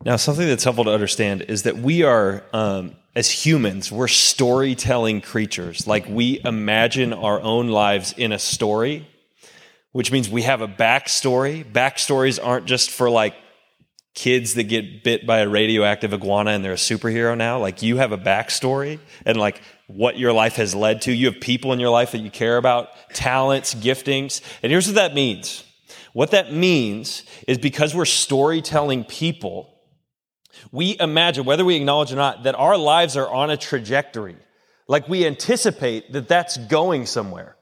Now, 0.04 0.16
something 0.16 0.48
that's 0.48 0.64
helpful 0.64 0.86
to 0.86 0.92
understand 0.92 1.44
is 1.44 1.64
that 1.64 1.78
we 1.78 2.04
are, 2.04 2.44
um, 2.54 2.96
as 3.16 3.30
humans, 3.30 3.92
we're 3.92 4.08
storytelling 4.08 5.22
creatures. 5.22 5.86
Like 5.86 6.08
we 6.08 6.42
imagine 6.44 7.14
our 7.14 7.40
own 7.40 7.68
lives 7.68 8.14
in 8.18 8.32
a 8.32 8.40
story, 8.40 9.08
which 9.92 10.12
means 10.12 10.30
we 10.30 10.42
have 10.42 10.62
a 10.62 10.68
backstory. 10.68 11.64
Backstories 11.64 12.40
aren't 12.44 12.66
just 12.66 12.90
for 12.90 13.10
like 13.10 13.36
kids 14.14 14.56
that 14.56 14.64
get 14.64 15.04
bit 15.04 15.26
by 15.26 15.40
a 15.40 15.48
radioactive 15.48 16.14
iguana 16.14 16.52
and 16.52 16.66
they're 16.66 16.74
a 16.74 16.76
superhero 16.76 17.38
now. 17.38 17.60
Like 17.60 17.82
you 17.82 17.98
have 17.98 18.12
a 18.12 18.18
backstory 18.18 19.00
and 19.26 19.38
like 19.38 19.62
what 19.88 20.18
your 20.18 20.34
life 20.34 20.56
has 20.56 20.74
led 20.74 21.04
to. 21.04 21.14
You 21.14 21.28
have 21.28 21.40
people 21.40 21.74
in 21.74 21.80
your 21.80 21.92
life 21.92 22.12
that 22.14 22.20
you 22.20 22.32
care 22.32 22.58
about, 22.58 22.90
talents, 23.14 23.76
giftings. 23.76 24.42
And 24.64 24.72
here's 24.72 24.88
what 24.88 24.96
that 24.96 25.14
means. 25.14 25.64
What 26.14 26.32
that 26.32 26.52
means 26.52 27.24
is 27.48 27.58
because 27.58 27.96
we're 27.96 28.06
storytelling 28.06 29.06
people, 29.06 29.71
we 30.72 30.98
imagine, 31.00 31.46
whether 31.46 31.66
we 31.66 31.76
acknowledge 31.76 32.12
or 32.12 32.18
not, 32.18 32.44
that 32.44 32.56
our 32.56 32.78
lives 32.78 33.18
are 33.18 33.30
on 33.30 33.50
a 33.50 33.58
trajectory. 33.58 34.38
Like 34.88 35.08
we 35.08 35.26
anticipate 35.26 36.12
that 36.14 36.28
that's 36.28 36.58
going 36.58 37.06
somewhere. 37.06 37.56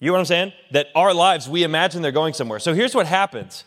You 0.00 0.08
know 0.08 0.12
what 0.12 0.18
I'm 0.20 0.24
saying? 0.26 0.52
That 0.72 0.88
our 0.94 1.14
lives, 1.14 1.48
we 1.48 1.62
imagine 1.62 2.02
they're 2.02 2.12
going 2.12 2.34
somewhere. 2.34 2.58
So 2.58 2.74
here's 2.74 2.94
what 2.94 3.06
happens 3.06 3.64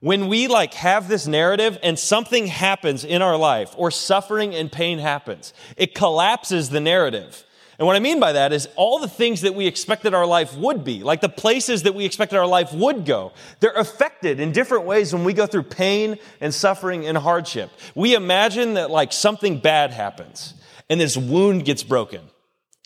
when 0.00 0.26
we 0.26 0.48
like 0.48 0.74
have 0.74 1.06
this 1.06 1.28
narrative 1.28 1.78
and 1.80 1.96
something 1.96 2.48
happens 2.48 3.04
in 3.04 3.22
our 3.22 3.36
life 3.36 3.72
or 3.76 3.92
suffering 3.92 4.52
and 4.52 4.70
pain 4.70 4.98
happens, 4.98 5.54
it 5.76 5.94
collapses 5.94 6.70
the 6.70 6.80
narrative. 6.80 7.44
And 7.82 7.86
what 7.88 7.96
I 7.96 7.98
mean 7.98 8.20
by 8.20 8.34
that 8.34 8.52
is 8.52 8.68
all 8.76 9.00
the 9.00 9.08
things 9.08 9.40
that 9.40 9.56
we 9.56 9.66
expected 9.66 10.14
our 10.14 10.24
life 10.24 10.56
would 10.56 10.84
be, 10.84 11.02
like 11.02 11.20
the 11.20 11.28
places 11.28 11.82
that 11.82 11.96
we 11.96 12.04
expected 12.04 12.38
our 12.38 12.46
life 12.46 12.72
would 12.72 13.04
go, 13.04 13.32
they're 13.58 13.72
affected 13.72 14.38
in 14.38 14.52
different 14.52 14.84
ways 14.84 15.12
when 15.12 15.24
we 15.24 15.32
go 15.32 15.48
through 15.48 15.64
pain 15.64 16.16
and 16.40 16.54
suffering 16.54 17.04
and 17.08 17.18
hardship. 17.18 17.72
We 17.96 18.14
imagine 18.14 18.74
that 18.74 18.92
like 18.92 19.12
something 19.12 19.58
bad 19.58 19.90
happens 19.90 20.54
and 20.88 21.00
this 21.00 21.16
wound 21.16 21.64
gets 21.64 21.82
broken, 21.82 22.20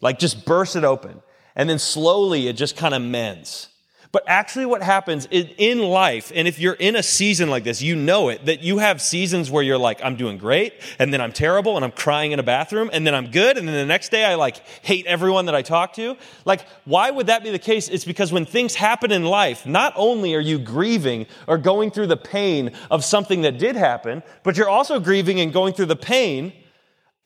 like 0.00 0.18
just 0.18 0.46
burst 0.46 0.76
it 0.76 0.84
open. 0.84 1.20
And 1.54 1.68
then 1.68 1.78
slowly 1.78 2.48
it 2.48 2.54
just 2.54 2.74
kind 2.78 2.94
of 2.94 3.02
mends. 3.02 3.68
But 4.16 4.24
actually, 4.28 4.64
what 4.64 4.82
happens 4.82 5.28
in 5.30 5.78
life, 5.78 6.32
and 6.34 6.48
if 6.48 6.58
you're 6.58 6.72
in 6.72 6.96
a 6.96 7.02
season 7.02 7.50
like 7.50 7.64
this, 7.64 7.82
you 7.82 7.94
know 7.94 8.30
it, 8.30 8.46
that 8.46 8.62
you 8.62 8.78
have 8.78 9.02
seasons 9.02 9.50
where 9.50 9.62
you're 9.62 9.76
like, 9.76 10.02
I'm 10.02 10.16
doing 10.16 10.38
great, 10.38 10.72
and 10.98 11.12
then 11.12 11.20
I'm 11.20 11.32
terrible, 11.32 11.76
and 11.76 11.84
I'm 11.84 11.92
crying 11.92 12.32
in 12.32 12.38
a 12.38 12.42
bathroom, 12.42 12.88
and 12.94 13.06
then 13.06 13.14
I'm 13.14 13.30
good, 13.30 13.58
and 13.58 13.68
then 13.68 13.74
the 13.74 13.84
next 13.84 14.08
day 14.08 14.24
I 14.24 14.36
like 14.36 14.66
hate 14.80 15.04
everyone 15.04 15.44
that 15.44 15.54
I 15.54 15.60
talk 15.60 15.92
to. 15.96 16.16
Like, 16.46 16.66
why 16.86 17.10
would 17.10 17.26
that 17.26 17.44
be 17.44 17.50
the 17.50 17.58
case? 17.58 17.90
It's 17.90 18.06
because 18.06 18.32
when 18.32 18.46
things 18.46 18.74
happen 18.74 19.12
in 19.12 19.26
life, 19.26 19.66
not 19.66 19.92
only 19.96 20.34
are 20.34 20.40
you 20.40 20.58
grieving 20.58 21.26
or 21.46 21.58
going 21.58 21.90
through 21.90 22.06
the 22.06 22.16
pain 22.16 22.70
of 22.90 23.04
something 23.04 23.42
that 23.42 23.58
did 23.58 23.76
happen, 23.76 24.22
but 24.44 24.56
you're 24.56 24.70
also 24.70 24.98
grieving 24.98 25.40
and 25.40 25.52
going 25.52 25.74
through 25.74 25.92
the 25.92 25.94
pain 25.94 26.54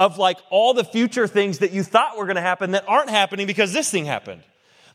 of 0.00 0.18
like 0.18 0.38
all 0.50 0.74
the 0.74 0.82
future 0.82 1.28
things 1.28 1.60
that 1.60 1.70
you 1.70 1.84
thought 1.84 2.18
were 2.18 2.24
going 2.24 2.34
to 2.34 2.42
happen 2.42 2.72
that 2.72 2.82
aren't 2.88 3.10
happening 3.10 3.46
because 3.46 3.72
this 3.72 3.88
thing 3.92 4.06
happened. 4.06 4.42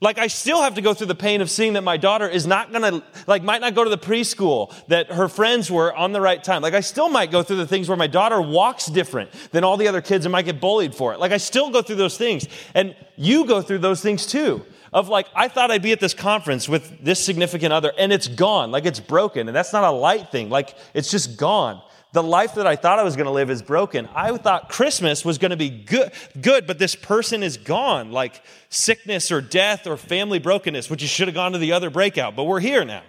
Like 0.06 0.20
I 0.20 0.28
still 0.28 0.62
have 0.62 0.76
to 0.76 0.84
go 0.84 0.94
through 0.94 1.08
the 1.08 1.16
pain 1.16 1.42
of 1.42 1.50
seeing 1.50 1.74
that 1.74 1.82
my 1.82 1.98
daughter 1.98 2.30
is 2.30 2.46
not 2.46 2.72
gonna, 2.72 3.02
like 3.26 3.42
might 3.42 3.60
not 3.60 3.74
go 3.74 3.84
to 3.84 3.90
the 3.90 3.98
preschool 3.98 4.72
that 4.86 5.12
her 5.12 5.28
friends 5.28 5.72
were 5.72 5.92
on 5.96 6.12
the 6.12 6.22
right 6.22 6.44
time. 6.44 6.62
Like 6.62 6.76
I 6.76 6.82
still 6.82 7.10
might 7.10 7.32
go 7.32 7.42
through 7.42 7.56
the 7.56 7.66
things 7.66 7.90
where 7.90 7.98
my 7.98 8.06
daughter 8.06 8.40
walks 8.40 8.86
different 8.86 9.32
than 9.50 9.64
all 9.64 9.78
the 9.78 9.88
other 9.88 10.02
kids 10.02 10.24
and 10.24 10.32
might 10.32 10.46
get 10.46 10.62
bullied 10.62 10.94
for 10.94 11.14
it. 11.14 11.20
Like 11.20 11.32
I 11.32 11.38
still 11.38 11.72
go 11.72 11.82
through 11.82 11.96
those 11.96 12.20
things. 12.20 12.48
And 12.76 12.96
you 13.16 13.48
go 13.48 13.64
through 13.64 13.80
those 13.80 14.00
things 14.00 14.28
too. 14.28 14.64
Of 14.94 15.10
like, 15.10 15.26
I 15.36 15.48
thought 15.48 15.72
I'd 15.72 15.82
be 15.82 15.92
at 15.92 16.00
this 16.00 16.14
conference 16.14 16.70
with 16.70 17.04
this 17.04 17.20
significant 17.20 17.74
other 17.74 17.92
and 17.98 18.14
it's 18.14 18.28
gone. 18.28 18.70
Like 18.70 18.86
it's 18.86 19.00
broken. 19.00 19.48
And 19.48 19.56
that's 19.56 19.74
not 19.74 19.84
a 19.84 19.90
light 19.90 20.32
thing. 20.32 20.52
Like 20.52 20.78
it's 20.94 21.10
just 21.10 21.36
gone. 21.36 21.82
The 22.16 22.24
life 22.24 22.56
that 22.56 22.66
I 22.66 22.78
thought 22.78 22.98
I 22.98 23.04
was 23.04 23.18
going 23.18 23.26
to 23.26 23.32
live 23.32 23.50
is 23.52 23.62
broken. 23.62 24.08
I 24.16 24.36
thought 24.38 24.70
Christmas 24.70 25.26
was 25.26 25.38
going 25.38 25.52
to 25.52 25.58
be 25.58 25.70
good, 25.70 26.14
good, 26.40 26.66
but 26.66 26.80
this 26.80 26.96
person 26.96 27.44
is 27.44 27.58
gone, 27.58 28.12
like 28.14 28.42
sickness 28.70 29.34
or 29.34 29.42
death 29.42 29.86
or 29.86 29.98
family 29.98 30.40
brokenness, 30.40 30.90
which 30.90 31.02
you 31.02 31.10
should 31.10 31.28
have 31.28 31.36
gone 31.36 31.52
to 31.52 31.58
the 31.58 31.74
other 31.74 31.90
breakout, 31.90 32.34
but 32.34 32.46
we're 32.46 32.62
here 32.62 32.86
now. 32.86 33.04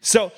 So, 0.00 0.30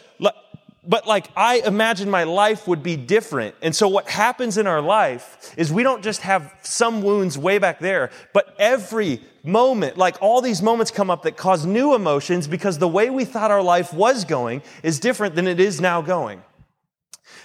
but 0.89 1.07
like 1.07 1.29
I 1.37 1.57
imagined 1.57 2.11
my 2.11 2.25
life 2.25 2.67
would 2.67 2.83
be 2.83 2.97
different. 2.97 3.55
And 3.61 3.77
so 3.77 3.89
what 3.89 4.09
happens 4.09 4.57
in 4.57 4.67
our 4.67 4.81
life 4.81 5.53
is 5.59 5.71
we 5.71 5.83
don't 5.83 6.03
just 6.03 6.23
have 6.23 6.51
some 6.63 7.03
wounds 7.03 7.37
way 7.37 7.59
back 7.59 7.79
there, 7.79 8.11
but 8.33 8.57
every 8.59 9.21
moment, 9.45 9.99
like 9.99 10.17
all 10.23 10.41
these 10.41 10.63
moments 10.63 10.91
come 10.91 11.11
up 11.11 11.25
that 11.25 11.37
cause 11.37 11.67
new 11.67 11.95
emotions 11.95 12.49
because 12.49 12.79
the 12.79 12.89
way 12.89 13.11
we 13.11 13.27
thought 13.27 13.51
our 13.51 13.63
life 13.63 13.93
was 13.93 14.25
going 14.25 14.63
is 14.83 14.99
different 14.99 15.35
than 15.35 15.47
it 15.47 15.61
is 15.61 15.79
now 15.79 16.01
going. 16.01 16.43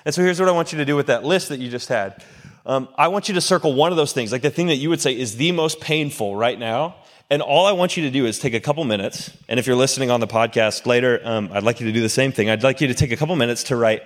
And 0.05 0.13
so 0.13 0.22
here's 0.22 0.39
what 0.39 0.50
I 0.50 0.51
want 0.51 0.72
you 0.72 0.77
to 0.79 0.86
do 0.86 0.95
with 0.95 1.07
that 1.07 1.24
list 1.24 1.50
that 1.50 1.60
you 1.60 1.69
just 1.69 1.89
had. 1.89 2.24
Um, 2.65 2.88
I 2.98 3.10
want 3.10 3.27
you 3.27 3.33
to 3.36 3.41
circle 3.41 3.74
one 3.74 3.91
of 3.91 3.98
those 3.98 4.13
things, 4.13 4.31
like 4.31 4.41
the 4.41 4.50
thing 4.50 4.67
that 4.67 4.77
you 4.77 4.89
would 4.89 5.01
say 5.01 5.17
is 5.17 5.36
the 5.36 5.51
most 5.51 5.81
painful 5.81 6.36
right 6.36 6.57
now. 6.57 6.95
And 7.29 7.41
all 7.41 7.65
I 7.65 7.72
want 7.72 7.98
you 7.98 8.03
to 8.03 8.12
do 8.12 8.25
is 8.25 8.38
take 8.38 8.53
a 8.53 8.60
couple 8.60 8.83
minutes. 8.83 9.31
And 9.50 9.60
if 9.60 9.65
you're 9.65 9.75
listening 9.75 10.12
on 10.12 10.19
the 10.19 10.27
podcast 10.27 10.86
later, 10.86 11.19
um, 11.24 11.50
I'd 11.51 11.63
like 11.63 11.79
you 11.79 11.88
to 11.88 11.91
do 11.91 12.01
the 12.01 12.10
same 12.10 12.31
thing. 12.31 12.50
I'd 12.50 12.63
like 12.63 12.79
you 12.79 12.88
to 12.88 12.93
take 12.93 13.12
a 13.12 13.17
couple 13.17 13.36
minutes 13.36 13.63
to 13.65 13.75
write 13.75 14.03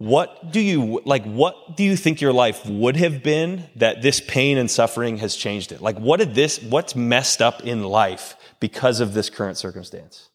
what 0.00 0.50
do 0.50 0.60
you 0.60 1.02
like 1.04 1.22
what 1.24 1.76
do 1.76 1.84
you 1.84 1.94
think 1.94 2.22
your 2.22 2.32
life 2.32 2.64
would 2.64 2.96
have 2.96 3.22
been 3.22 3.68
that 3.76 4.00
this 4.00 4.18
pain 4.18 4.56
and 4.56 4.70
suffering 4.70 5.18
has 5.18 5.36
changed 5.36 5.72
it 5.72 5.82
like 5.82 5.98
what 5.98 6.18
did 6.20 6.34
this 6.34 6.58
what's 6.62 6.96
messed 6.96 7.42
up 7.42 7.60
in 7.64 7.84
life 7.84 8.34
because 8.60 9.00
of 9.00 9.12
this 9.12 9.28
current 9.28 9.58
circumstance 9.58 10.30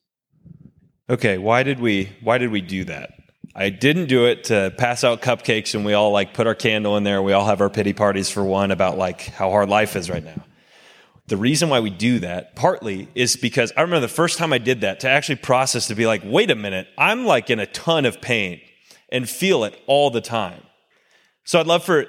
okay 1.10 1.39
why 1.39 1.63
did 1.63 1.79
we 1.79 2.12
why 2.22 2.38
did 2.38 2.51
we 2.51 2.62
do 2.62 2.84
that 2.84 3.10
I 3.58 3.70
didn't 3.70 4.08
do 4.08 4.26
it 4.26 4.46
to 4.46 4.74
pass 4.78 5.06
out 5.06 5.22
cupcakes 5.22 5.76
and 5.76 5.86
we 5.86 5.94
all 5.94 6.12
like 6.12 6.34
put 6.34 6.46
our 6.46 6.56
candle 6.56 6.98
in 6.98 7.06
there. 7.06 7.22
We 7.22 7.32
all 7.32 7.46
have 7.46 7.62
our 7.62 7.70
pity 7.70 7.94
parties 7.94 8.30
for 8.30 8.44
one 8.44 8.70
about 8.70 8.98
like 8.98 9.22
how 9.22 9.50
hard 9.50 9.70
life 9.70 9.96
is 9.96 10.10
right 10.10 10.24
now. 10.24 10.44
The 11.28 11.38
reason 11.38 11.70
why 11.70 11.80
we 11.80 11.90
do 11.90 12.20
that 12.20 12.56
partly 12.56 13.08
is 13.16 13.38
because 13.38 13.72
I 13.78 13.82
remember 13.82 14.02
the 14.02 14.14
first 14.14 14.38
time 14.38 14.52
I 14.52 14.58
did 14.58 14.82
that 14.82 15.00
to 15.00 15.10
actually 15.10 15.38
process 15.38 15.88
to 15.88 15.96
be 15.96 16.06
like, 16.06 16.22
wait 16.26 16.52
a 16.52 16.56
minute, 16.56 16.88
I'm 16.98 17.26
like 17.26 17.50
in 17.50 17.60
a 17.60 17.66
ton 17.66 18.06
of 18.06 18.20
pain 18.20 18.60
and 19.10 19.28
feel 19.28 19.64
it 19.64 19.80
all 19.88 20.10
the 20.10 20.22
time. 20.22 20.62
So 21.46 21.60
I'd 21.60 21.66
love 21.66 21.86
for 21.86 22.08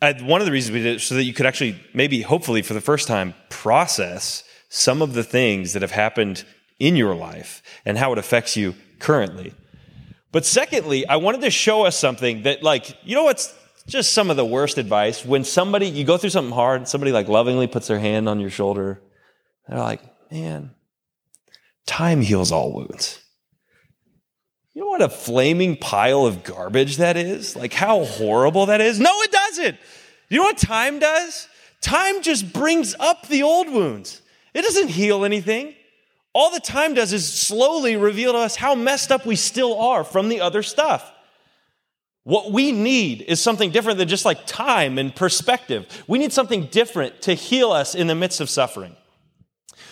I'd, 0.00 0.22
one 0.22 0.40
of 0.40 0.46
the 0.46 0.52
reasons 0.52 0.72
we 0.72 0.82
did 0.82 0.96
it 0.96 1.00
so 1.00 1.16
that 1.16 1.24
you 1.24 1.34
could 1.34 1.46
actually 1.46 1.80
maybe 1.92 2.22
hopefully 2.22 2.62
for 2.62 2.74
the 2.74 2.80
first 2.80 3.08
time 3.08 3.34
process 3.48 4.44
some 4.68 5.02
of 5.02 5.14
the 5.14 5.24
things 5.24 5.72
that 5.72 5.82
have 5.82 5.90
happened 5.90 6.44
in 6.78 6.94
your 6.94 7.16
life 7.16 7.60
and 7.84 7.98
how 7.98 8.12
it 8.12 8.18
affects 8.18 8.56
you 8.56 8.76
currently. 9.00 9.52
But 10.32 10.46
secondly, 10.46 11.06
I 11.06 11.16
wanted 11.16 11.40
to 11.42 11.50
show 11.50 11.84
us 11.84 11.98
something 11.98 12.42
that, 12.42 12.62
like, 12.62 12.96
you 13.02 13.14
know 13.14 13.24
what's 13.24 13.54
just 13.86 14.12
some 14.12 14.30
of 14.30 14.36
the 14.36 14.44
worst 14.44 14.78
advice? 14.78 15.24
When 15.24 15.44
somebody, 15.44 15.86
you 15.86 16.04
go 16.04 16.16
through 16.16 16.30
something 16.30 16.54
hard, 16.54 16.86
somebody 16.86 17.12
like 17.12 17.28
lovingly 17.28 17.66
puts 17.66 17.88
their 17.88 17.98
hand 17.98 18.28
on 18.28 18.38
your 18.40 18.50
shoulder, 18.50 19.02
they're 19.68 19.78
like, 19.78 20.02
man, 20.30 20.70
time 21.86 22.20
heals 22.20 22.52
all 22.52 22.72
wounds. 22.72 23.20
You 24.72 24.82
know 24.82 24.88
what 24.88 25.02
a 25.02 25.08
flaming 25.08 25.76
pile 25.76 26.26
of 26.26 26.44
garbage 26.44 26.98
that 26.98 27.16
is? 27.16 27.56
Like, 27.56 27.72
how 27.72 28.04
horrible 28.04 28.66
that 28.66 28.80
is? 28.80 29.00
No, 29.00 29.10
it 29.22 29.32
doesn't. 29.32 29.76
You 30.28 30.38
know 30.38 30.44
what 30.44 30.58
time 30.58 31.00
does? 31.00 31.48
Time 31.80 32.22
just 32.22 32.52
brings 32.52 32.94
up 33.00 33.26
the 33.26 33.42
old 33.42 33.68
wounds. 33.68 34.22
It 34.54 34.62
doesn't 34.62 34.88
heal 34.88 35.24
anything. 35.24 35.74
All 36.32 36.52
the 36.52 36.60
time 36.60 36.94
does 36.94 37.12
is 37.12 37.30
slowly 37.30 37.96
reveal 37.96 38.32
to 38.32 38.38
us 38.38 38.56
how 38.56 38.74
messed 38.74 39.10
up 39.10 39.26
we 39.26 39.36
still 39.36 39.78
are 39.80 40.04
from 40.04 40.28
the 40.28 40.40
other 40.40 40.62
stuff. 40.62 41.10
What 42.22 42.52
we 42.52 42.70
need 42.70 43.22
is 43.22 43.40
something 43.40 43.70
different 43.70 43.98
than 43.98 44.06
just 44.06 44.24
like 44.24 44.46
time 44.46 44.98
and 44.98 45.14
perspective. 45.14 46.04
We 46.06 46.18
need 46.18 46.32
something 46.32 46.66
different 46.66 47.22
to 47.22 47.34
heal 47.34 47.72
us 47.72 47.94
in 47.94 48.06
the 48.06 48.14
midst 48.14 48.40
of 48.40 48.48
suffering. 48.48 48.94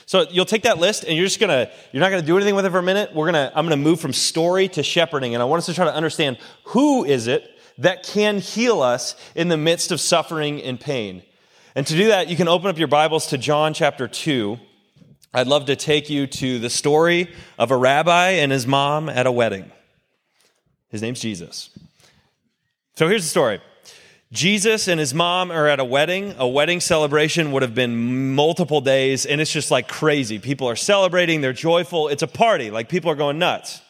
So 0.07 0.27
you'll 0.31 0.45
take 0.45 0.63
that 0.63 0.79
list 0.79 1.05
and 1.05 1.17
you're 1.17 1.27
just 1.27 1.41
gonna, 1.41 1.71
you're 1.93 2.01
not 2.01 2.11
gonna 2.11 2.23
do 2.23 2.37
anything 2.37 2.55
with 2.55 2.65
it 2.65 2.71
for 2.71 2.79
a 2.79 2.83
minute. 2.83 3.15
We're 3.15 3.27
gonna, 3.27 3.51
I'm 3.55 3.65
gonna 3.65 3.77
move 3.77 4.01
from 4.01 4.13
story 4.13 4.69
to 4.69 4.83
shepherding. 4.83 5.35
And 5.35 5.43
I 5.43 5.47
want 5.47 5.59
us 5.59 5.67
to 5.67 5.75
try 5.75 5.85
to 5.87 5.95
understand 5.95 6.39
who 6.65 7.05
is 7.05 7.27
it 7.27 7.51
that 7.79 8.05
can 8.05 8.39
heal 8.39 8.81
us 8.81 9.17
in 9.35 9.49
the 9.49 9.57
midst 9.57 9.91
of 9.91 10.01
suffering 10.01 10.63
and 10.63 10.79
pain. 10.79 11.23
And 11.75 11.87
to 11.87 11.95
do 11.95 12.09
that, 12.09 12.29
you 12.29 12.37
can 12.37 12.49
open 12.49 12.69
up 12.69 12.79
your 12.79 12.89
Bibles 12.89 13.27
to 13.29 13.39
John 13.39 13.75
chapter 13.75 14.09
2. 14.09 14.59
I'd 15.35 15.47
love 15.47 15.67
to 15.67 15.77
take 15.77 16.09
you 16.09 16.27
to 16.27 16.59
the 16.59 16.71
story 16.71 17.31
of 17.59 17.71
a 17.71 17.77
rabbi 17.77 18.31
and 18.31 18.51
his 18.51 18.67
mom 18.67 19.09
at 19.09 19.27
a 19.27 19.33
wedding. 19.33 19.71
His 20.89 21.03
name's 21.03 21.21
Jesus. 21.21 21.71
So 22.97 23.09
here's 23.09 23.25
the 23.25 23.29
story 23.29 23.61
Jesus 24.33 24.89
and 24.89 25.01
his 25.01 25.15
mom 25.15 25.51
are 25.51 25.69
at 25.69 25.81
a 25.81 25.85
wedding. 25.85 26.35
A 26.39 26.47
wedding 26.47 26.81
celebration 26.81 27.53
would 27.53 27.63
have 27.63 27.75
been 27.75 28.35
multiple 28.35 28.81
days, 28.81 29.25
and 29.25 29.41
it's 29.41 29.53
just 29.53 29.71
like 29.71 29.89
crazy. 29.89 30.39
People 30.39 30.69
are 30.69 30.77
celebrating, 30.77 31.41
they're 31.41 31.53
joyful. 31.53 32.09
It's 32.09 32.23
a 32.23 32.27
party, 32.27 32.71
like 32.71 32.89
people 32.89 33.11
are 33.11 33.15
going 33.15 33.39
nuts. 33.39 33.81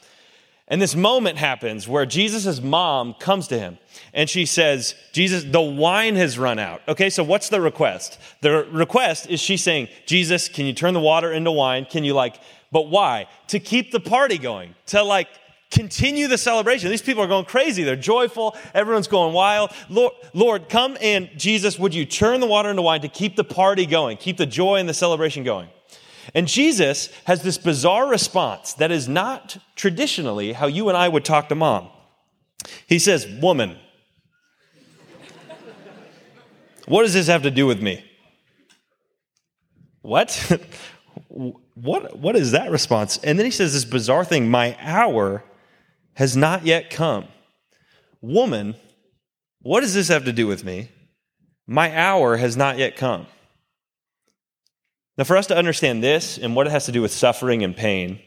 And 0.70 0.82
this 0.82 0.94
moment 0.94 1.38
happens 1.38 1.88
where 1.88 2.04
Jesus' 2.04 2.60
mom 2.60 3.14
comes 3.14 3.48
to 3.48 3.58
him 3.58 3.78
and 4.12 4.28
she 4.28 4.44
says, 4.44 4.94
Jesus, 5.12 5.44
the 5.44 5.62
wine 5.62 6.14
has 6.16 6.38
run 6.38 6.58
out. 6.58 6.82
Okay, 6.86 7.08
so 7.08 7.24
what's 7.24 7.48
the 7.48 7.60
request? 7.60 8.18
The 8.42 8.64
request 8.70 9.28
is 9.30 9.40
she's 9.40 9.62
saying, 9.62 9.88
Jesus, 10.04 10.48
can 10.48 10.66
you 10.66 10.74
turn 10.74 10.92
the 10.92 11.00
water 11.00 11.32
into 11.32 11.50
wine? 11.50 11.86
Can 11.86 12.04
you 12.04 12.12
like, 12.12 12.38
but 12.70 12.88
why? 12.88 13.28
To 13.48 13.58
keep 13.58 13.92
the 13.92 14.00
party 14.00 14.36
going, 14.36 14.74
to 14.86 15.02
like 15.02 15.28
continue 15.70 16.28
the 16.28 16.38
celebration. 16.38 16.90
These 16.90 17.02
people 17.02 17.22
are 17.22 17.28
going 17.28 17.46
crazy. 17.46 17.82
They're 17.82 17.96
joyful. 17.96 18.54
Everyone's 18.74 19.08
going 19.08 19.32
wild. 19.32 19.70
Lord, 19.88 20.12
Lord, 20.34 20.68
come 20.68 20.98
and 21.00 21.30
Jesus, 21.36 21.78
would 21.78 21.94
you 21.94 22.04
turn 22.04 22.40
the 22.40 22.46
water 22.46 22.68
into 22.68 22.82
wine 22.82 23.00
to 23.00 23.08
keep 23.08 23.36
the 23.36 23.44
party 23.44 23.86
going, 23.86 24.18
keep 24.18 24.36
the 24.36 24.46
joy 24.46 24.76
and 24.76 24.88
the 24.88 24.94
celebration 24.94 25.44
going? 25.44 25.68
And 26.34 26.46
Jesus 26.46 27.08
has 27.24 27.42
this 27.42 27.58
bizarre 27.58 28.08
response 28.08 28.74
that 28.74 28.90
is 28.90 29.08
not 29.08 29.58
traditionally 29.76 30.52
how 30.52 30.66
you 30.66 30.88
and 30.88 30.96
I 30.96 31.08
would 31.08 31.24
talk 31.24 31.48
to 31.48 31.54
mom. 31.54 31.88
He 32.86 32.98
says, 32.98 33.26
Woman, 33.40 33.76
what 36.86 37.02
does 37.02 37.14
this 37.14 37.26
have 37.26 37.42
to 37.42 37.50
do 37.50 37.66
with 37.66 37.82
me? 37.82 38.04
What? 40.02 40.60
what, 41.28 42.18
what 42.18 42.36
is 42.36 42.52
that 42.52 42.70
response? 42.70 43.18
And 43.18 43.38
then 43.38 43.44
he 43.44 43.50
says 43.50 43.72
this 43.72 43.84
bizarre 43.84 44.24
thing 44.24 44.50
My 44.50 44.76
hour 44.80 45.44
has 46.14 46.36
not 46.36 46.64
yet 46.64 46.90
come. 46.90 47.26
Woman, 48.20 48.74
what 49.60 49.80
does 49.80 49.94
this 49.94 50.08
have 50.08 50.24
to 50.24 50.32
do 50.32 50.46
with 50.46 50.64
me? 50.64 50.90
My 51.66 51.96
hour 51.96 52.38
has 52.38 52.56
not 52.56 52.78
yet 52.78 52.96
come. 52.96 53.26
Now, 55.18 55.24
for 55.24 55.36
us 55.36 55.48
to 55.48 55.56
understand 55.56 56.02
this 56.02 56.38
and 56.38 56.54
what 56.54 56.68
it 56.68 56.70
has 56.70 56.86
to 56.86 56.92
do 56.92 57.02
with 57.02 57.10
suffering 57.10 57.64
and 57.64 57.76
pain, 57.76 58.20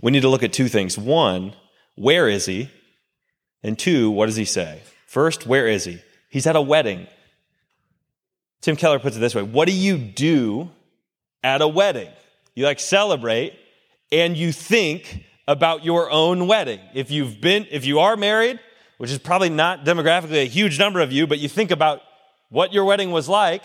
we 0.00 0.10
need 0.10 0.22
to 0.22 0.28
look 0.30 0.42
at 0.42 0.52
two 0.52 0.68
things. 0.68 0.96
One, 0.96 1.54
where 1.96 2.28
is 2.28 2.46
he? 2.46 2.70
And 3.62 3.78
two, 3.78 4.10
what 4.10 4.26
does 4.26 4.36
he 4.36 4.46
say? 4.46 4.80
First, 5.06 5.46
where 5.46 5.66
is 5.66 5.84
he? 5.84 6.00
He's 6.30 6.46
at 6.46 6.56
a 6.56 6.62
wedding. 6.62 7.06
Tim 8.62 8.76
Keller 8.76 8.98
puts 8.98 9.16
it 9.16 9.20
this 9.20 9.34
way 9.34 9.42
What 9.42 9.68
do 9.68 9.74
you 9.74 9.98
do 9.98 10.70
at 11.44 11.60
a 11.60 11.68
wedding? 11.68 12.08
You 12.54 12.64
like 12.64 12.80
celebrate 12.80 13.52
and 14.10 14.36
you 14.36 14.50
think 14.50 15.24
about 15.46 15.84
your 15.84 16.10
own 16.10 16.46
wedding. 16.46 16.80
If 16.94 17.10
you've 17.10 17.40
been, 17.40 17.66
if 17.70 17.84
you 17.84 17.98
are 17.98 18.16
married, 18.16 18.60
which 18.96 19.10
is 19.10 19.18
probably 19.18 19.50
not 19.50 19.84
demographically 19.84 20.42
a 20.42 20.46
huge 20.46 20.78
number 20.78 21.00
of 21.00 21.12
you, 21.12 21.26
but 21.26 21.38
you 21.38 21.48
think 21.48 21.70
about 21.70 22.00
what 22.48 22.72
your 22.72 22.84
wedding 22.84 23.10
was 23.10 23.28
like. 23.28 23.64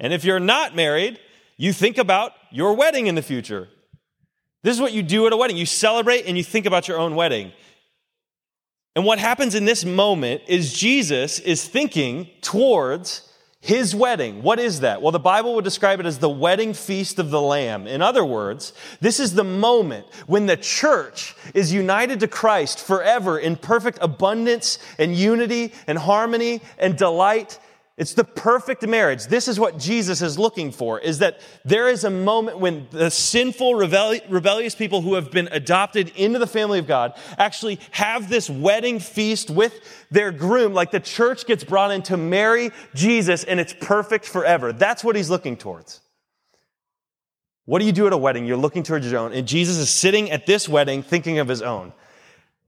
And 0.00 0.12
if 0.12 0.24
you're 0.24 0.40
not 0.40 0.74
married, 0.74 1.18
you 1.56 1.72
think 1.72 1.98
about 1.98 2.32
your 2.50 2.74
wedding 2.74 3.06
in 3.06 3.14
the 3.14 3.22
future. 3.22 3.68
This 4.62 4.74
is 4.74 4.80
what 4.80 4.92
you 4.92 5.02
do 5.02 5.26
at 5.26 5.32
a 5.32 5.36
wedding. 5.36 5.56
You 5.56 5.66
celebrate 5.66 6.26
and 6.26 6.36
you 6.36 6.44
think 6.44 6.66
about 6.66 6.88
your 6.88 6.98
own 6.98 7.14
wedding. 7.14 7.52
And 8.96 9.04
what 9.04 9.18
happens 9.18 9.54
in 9.54 9.64
this 9.64 9.84
moment 9.84 10.42
is 10.48 10.72
Jesus 10.72 11.38
is 11.38 11.68
thinking 11.68 12.28
towards 12.40 13.30
his 13.60 13.94
wedding. 13.94 14.42
What 14.42 14.58
is 14.58 14.80
that? 14.80 15.02
Well, 15.02 15.12
the 15.12 15.18
Bible 15.18 15.54
would 15.54 15.64
describe 15.64 16.00
it 16.00 16.06
as 16.06 16.18
the 16.18 16.30
wedding 16.30 16.72
feast 16.72 17.18
of 17.18 17.30
the 17.30 17.40
Lamb. 17.40 17.86
In 17.86 18.00
other 18.00 18.24
words, 18.24 18.72
this 19.00 19.18
is 19.18 19.34
the 19.34 19.44
moment 19.44 20.06
when 20.26 20.46
the 20.46 20.56
church 20.56 21.34
is 21.52 21.72
united 21.72 22.20
to 22.20 22.28
Christ 22.28 22.78
forever 22.78 23.38
in 23.38 23.56
perfect 23.56 23.98
abundance 24.00 24.78
and 24.98 25.14
unity 25.14 25.72
and 25.86 25.98
harmony 25.98 26.62
and 26.78 26.96
delight 26.96 27.58
it's 27.96 28.12
the 28.12 28.24
perfect 28.24 28.86
marriage. 28.86 29.26
This 29.26 29.48
is 29.48 29.58
what 29.58 29.78
Jesus 29.78 30.20
is 30.20 30.38
looking 30.38 30.70
for, 30.70 31.00
is 31.00 31.20
that 31.20 31.40
there 31.64 31.88
is 31.88 32.04
a 32.04 32.10
moment 32.10 32.58
when 32.58 32.86
the 32.90 33.10
sinful, 33.10 33.74
rebellious 33.74 34.74
people 34.74 35.00
who 35.00 35.14
have 35.14 35.30
been 35.30 35.48
adopted 35.50 36.12
into 36.14 36.38
the 36.38 36.46
family 36.46 36.78
of 36.78 36.86
God 36.86 37.18
actually 37.38 37.80
have 37.92 38.28
this 38.28 38.50
wedding 38.50 38.98
feast 38.98 39.48
with 39.48 39.80
their 40.10 40.30
groom, 40.30 40.74
like 40.74 40.90
the 40.90 41.00
church 41.00 41.46
gets 41.46 41.64
brought 41.64 41.90
in 41.90 42.02
to 42.02 42.18
marry 42.18 42.70
Jesus 42.94 43.44
and 43.44 43.58
it's 43.58 43.74
perfect 43.80 44.26
forever. 44.26 44.74
That's 44.74 45.02
what 45.02 45.16
he's 45.16 45.30
looking 45.30 45.56
towards. 45.56 46.00
What 47.64 47.78
do 47.78 47.86
you 47.86 47.92
do 47.92 48.06
at 48.06 48.12
a 48.12 48.18
wedding? 48.18 48.44
You're 48.44 48.58
looking 48.58 48.82
towards 48.82 49.10
your 49.10 49.20
own. 49.20 49.32
And 49.32 49.48
Jesus 49.48 49.78
is 49.78 49.88
sitting 49.88 50.30
at 50.30 50.44
this 50.44 50.68
wedding 50.68 51.02
thinking 51.02 51.38
of 51.38 51.48
his 51.48 51.62
own. 51.62 51.94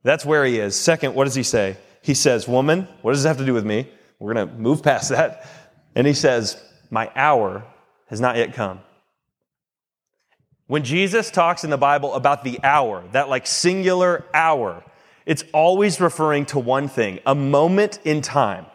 That's 0.02 0.24
where 0.24 0.44
he 0.44 0.58
is. 0.58 0.74
Second, 0.74 1.14
what 1.14 1.24
does 1.24 1.34
he 1.34 1.42
say? 1.42 1.76
he 2.02 2.14
says, 2.14 2.48
Woman, 2.48 2.88
what 3.02 3.12
does 3.12 3.22
this 3.22 3.28
have 3.28 3.38
to 3.38 3.44
do 3.44 3.54
with 3.54 3.66
me? 3.66 3.86
We're 4.18 4.34
going 4.34 4.48
to 4.48 4.54
move 4.54 4.82
past 4.82 5.10
that. 5.10 5.46
And 5.94 6.06
he 6.06 6.14
says, 6.14 6.60
My 6.90 7.10
hour 7.14 7.64
has 8.06 8.20
not 8.20 8.36
yet 8.36 8.54
come. 8.54 8.80
When 10.66 10.84
Jesus 10.84 11.30
talks 11.30 11.64
in 11.64 11.70
the 11.70 11.78
Bible 11.78 12.14
about 12.14 12.44
the 12.44 12.60
hour, 12.62 13.04
that 13.12 13.28
like 13.28 13.46
singular 13.46 14.26
hour, 14.34 14.84
it's 15.24 15.44
always 15.52 16.00
referring 16.00 16.46
to 16.46 16.58
one 16.58 16.88
thing 16.88 17.20
a 17.24 17.34
moment 17.34 18.00
in 18.04 18.20
time 18.20 18.66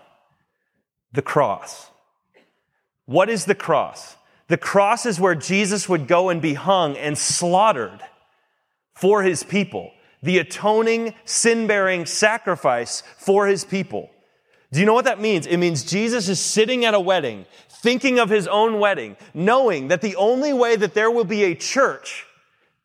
the 1.11 1.21
cross. 1.21 1.91
What 3.05 3.29
is 3.29 3.45
the 3.45 3.55
cross? 3.55 4.17
The 4.47 4.57
cross 4.57 5.05
is 5.05 5.19
where 5.19 5.35
Jesus 5.35 5.87
would 5.87 6.07
go 6.07 6.29
and 6.29 6.41
be 6.41 6.55
hung 6.55 6.97
and 6.97 7.17
slaughtered 7.17 8.01
for 8.95 9.23
his 9.23 9.43
people, 9.43 9.91
the 10.21 10.39
atoning, 10.39 11.13
sin 11.25 11.67
bearing 11.67 12.05
sacrifice 12.05 13.03
for 13.17 13.47
his 13.47 13.63
people. 13.63 14.09
Do 14.73 14.79
you 14.79 14.87
know 14.87 14.95
what 14.95 15.05
that 15.05 15.21
means? 15.21 15.45
It 15.45 15.57
means 15.57 15.83
Jesus 15.83 16.27
is 16.29 16.39
sitting 16.39 16.83
at 16.83 16.95
a 16.95 16.99
wedding, 16.99 17.45
thinking 17.69 18.17
of 18.17 18.31
his 18.31 18.47
own 18.47 18.79
wedding, 18.79 19.17
knowing 19.31 19.89
that 19.89 20.01
the 20.01 20.15
only 20.15 20.51
way 20.51 20.75
that 20.75 20.95
there 20.95 21.11
will 21.11 21.25
be 21.25 21.43
a 21.43 21.53
church 21.53 22.25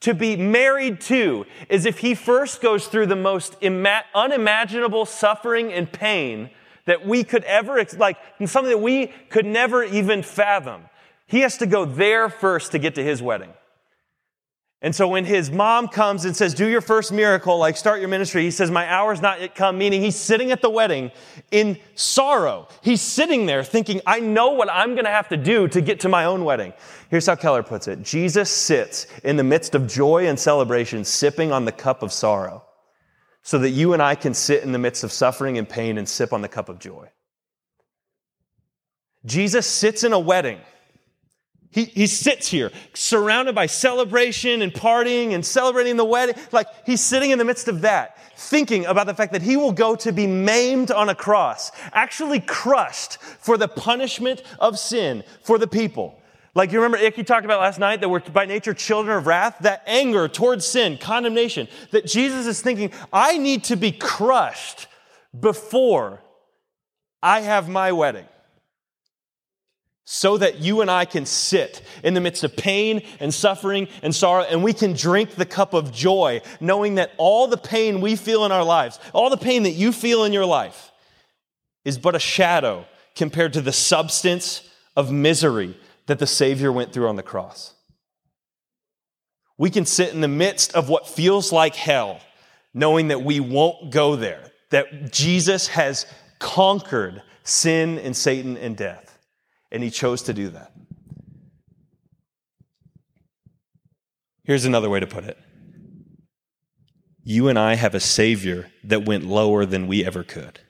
to 0.01 0.13
be 0.13 0.37
married 0.37 1.01
to 1.01 1.47
is 1.71 1.87
if 1.87 2.01
he 2.01 2.15
first 2.15 2.61
goes 2.61 2.89
through 2.89 3.07
the 3.07 3.17
most 3.17 3.57
ima- 3.63 4.05
unimaginable 4.15 5.07
suffering 5.07 5.73
and 5.73 5.91
pain 5.91 6.51
that 6.85 7.07
we 7.07 7.25
could 7.25 7.43
ever, 7.45 7.83
like, 7.97 8.19
something 8.45 8.71
that 8.71 8.83
we 8.83 9.07
could 9.31 9.47
never 9.47 9.83
even 9.83 10.23
fathom. 10.23 10.83
He 11.27 11.41
has 11.41 11.57
to 11.57 11.67
go 11.67 11.87
there 11.87 12.29
first 12.29 12.73
to 12.73 12.79
get 12.79 12.97
to 12.97 13.03
his 13.03 13.23
wedding. 13.23 13.55
And 14.81 14.95
so 14.95 15.09
when 15.09 15.25
his 15.25 15.51
mom 15.51 15.89
comes 15.89 16.25
and 16.25 16.37
says, 16.37 16.55
do 16.55 16.69
your 16.69 16.81
first 16.81 17.11
miracle, 17.11 17.59
like 17.59 17.77
start 17.77 17.99
your 17.99 18.09
ministry, 18.09 18.43
he 18.43 18.53
says, 18.53 18.71
my 18.71 18.87
hour's 18.87 19.21
not 19.21 19.41
yet 19.41 19.57
come, 19.57 19.77
meaning 19.77 20.03
he's 20.03 20.15
sitting 20.15 20.53
at 20.53 20.63
the 20.63 20.71
wedding 20.71 21.11
in 21.51 21.79
sorrow. 21.97 22.69
He's 22.81 23.01
sitting 23.01 23.47
there 23.47 23.65
thinking, 23.65 24.01
I 24.07 24.21
know 24.21 24.51
what 24.51 24.71
I'm 24.71 24.95
going 24.95 25.05
to 25.05 25.11
have 25.11 25.29
to 25.31 25.37
do 25.37 25.67
to 25.67 25.81
get 25.81 25.99
to 26.01 26.09
my 26.09 26.27
own 26.27 26.45
wedding. 26.45 26.73
Here's 27.11 27.27
how 27.27 27.35
Keller 27.35 27.65
puts 27.65 27.89
it. 27.89 28.03
Jesus 28.03 28.53
sits 28.53 29.09
in 29.25 29.37
the 29.37 29.43
midst 29.43 29.75
of 29.75 29.89
joy 29.89 30.29
and 30.29 30.39
celebration, 30.39 31.05
sipping 31.05 31.51
on 31.51 31.65
the 31.65 31.73
cup 31.73 32.05
of 32.05 32.13
sorrow 32.13 32.65
so 33.43 33.59
that 33.59 33.71
you 33.71 33.95
and 33.95 34.03
I 34.03 34.15
can 34.15 34.33
sit 34.33 34.63
in 34.63 34.71
the 34.71 34.79
midst 34.79 35.03
of 35.03 35.11
suffering 35.11 35.59
and 35.59 35.69
pain 35.69 35.99
and 35.99 36.09
sip 36.09 36.33
on 36.33 36.43
the 36.43 36.49
cup 36.49 36.69
of 36.69 36.79
joy. 36.79 37.09
Jesus 39.25 39.67
sits 39.67 40.05
in 40.05 40.13
a 40.13 40.19
wedding 40.21 40.61
he, 41.71 41.85
he 41.85 42.07
sits 42.07 42.49
here 42.49 42.73
surrounded 42.95 43.55
by 43.55 43.67
celebration 43.67 44.63
and 44.63 44.73
partying 44.73 45.35
and 45.35 45.45
celebrating 45.45 45.97
the 45.97 46.05
wedding. 46.05 46.35
Like 46.51 46.67
he's 46.87 47.03
sitting 47.03 47.31
in 47.31 47.39
the 47.39 47.45
midst 47.45 47.69
of 47.69 47.83
that, 47.83 48.17
thinking 48.37 48.87
about 48.87 49.07
the 49.07 49.15
fact 49.15 49.33
that 49.33 49.43
he 49.43 49.57
will 49.57 49.73
go 49.73 49.95
to 49.97 50.13
be 50.13 50.27
maimed 50.27 50.91
on 50.91 51.09
a 51.09 51.15
cross, 51.15 51.71
actually 51.93 52.41
crushed 52.41 53.19
for 53.19 53.59
the 53.59 53.69
punishment 53.69 54.43
of 54.59 54.79
sin 54.79 55.25
for 55.43 55.59
the 55.59 55.67
people. 55.67 56.19
Like 56.55 56.73
you 56.73 56.79
remember, 56.79 56.97
Icky 56.97 57.23
talked 57.23 57.45
about 57.45 57.61
last 57.61 57.79
night 57.79 58.01
that 58.01 58.09
we're 58.09 58.21
by 58.21 58.47
nature 58.47 58.73
children 58.73 59.19
of 59.19 59.27
wrath, 59.27 59.59
that 59.61 59.83
anger 59.87 60.27
towards 60.27 60.67
sin, 60.67 60.97
condemnation, 60.97 61.69
that 61.91 62.07
Jesus 62.07 62.47
is 62.47 62.63
thinking, 62.63 62.93
I 63.13 63.37
need 63.37 63.65
to 63.65 63.77
be 63.77 63.93
crushed 63.93 64.87
before 65.39 66.23
I 67.23 67.41
have 67.41 67.69
my 67.69 67.93
wedding 67.93 68.27
so 70.11 70.39
that 70.39 70.59
you 70.59 70.81
and 70.81 70.91
I 70.91 71.05
can 71.05 71.27
sit 71.27 71.83
in 72.03 72.15
the 72.15 72.21
midst 72.23 72.43
of 72.43 72.57
pain 72.57 73.03
and 73.21 73.33
suffering 73.33 73.89
and 74.01 74.15
sorrow 74.15 74.43
and 74.45 74.65
we 74.65 74.73
can 74.73 74.95
drink 74.95 75.35
the 75.35 75.45
cup 75.45 75.75
of 75.75 75.93
joy, 75.93 76.41
knowing 76.61 76.95
that 76.95 77.13
all 77.19 77.47
the 77.47 77.59
pain 77.59 78.01
we 78.01 78.17
feel 78.17 78.47
in 78.47 78.51
our 78.51 78.65
lives, 78.65 78.99
all 79.13 79.29
the 79.29 79.37
pain 79.37 79.65
that 79.65 79.73
you 79.73 79.93
feel 79.93 80.25
in 80.25 80.33
your 80.33 80.47
life, 80.47 80.93
is 81.85 81.99
but 81.99 82.15
a 82.15 82.19
shadow 82.19 82.87
compared 83.17 83.53
to 83.53 83.61
the 83.61 83.71
substance 83.71 84.67
of 84.97 85.13
misery 85.13 85.77
that 86.07 86.19
the 86.19 86.27
Savior 86.27 86.73
went 86.73 86.95
through 86.95 87.07
on 87.07 87.17
the 87.17 87.23
cross. 87.23 87.75
We 89.59 89.69
can 89.69 89.85
sit 89.85 90.15
in 90.15 90.23
the 90.23 90.27
midst 90.27 90.75
of 90.75 90.89
what 90.89 91.07
feels 91.07 91.53
like 91.53 91.75
hell, 91.75 92.19
knowing 92.73 93.09
that 93.09 93.21
we 93.21 93.41
won't 93.41 93.91
go 93.91 94.17
there, 94.17 94.53
that 94.71 95.13
Jesus 95.13 95.69
has 95.69 96.07
conquered 96.39 97.21
sin 97.43 97.99
and 97.99 98.17
Satan 98.17 98.57
and 98.57 98.75
death. 98.75 99.08
And 99.71 99.83
he 99.83 99.91
chose 99.91 100.23
to 100.23 100.33
do 100.33 100.49
that. 100.51 100.73
Here's 104.45 104.65
another 104.65 104.89
way 104.89 104.99
to 105.01 105.07
put 105.07 105.25
it 105.25 105.37
you 107.23 107.49
and 107.49 107.59
I 107.59 107.75
have 107.75 107.95
a 107.95 108.01
Savior 108.01 108.71
that 108.85 109.05
went 109.05 109.27
lower 109.27 109.67
than 109.67 109.87
we 109.87 110.03
ever 110.03 110.25
could. 110.25 110.61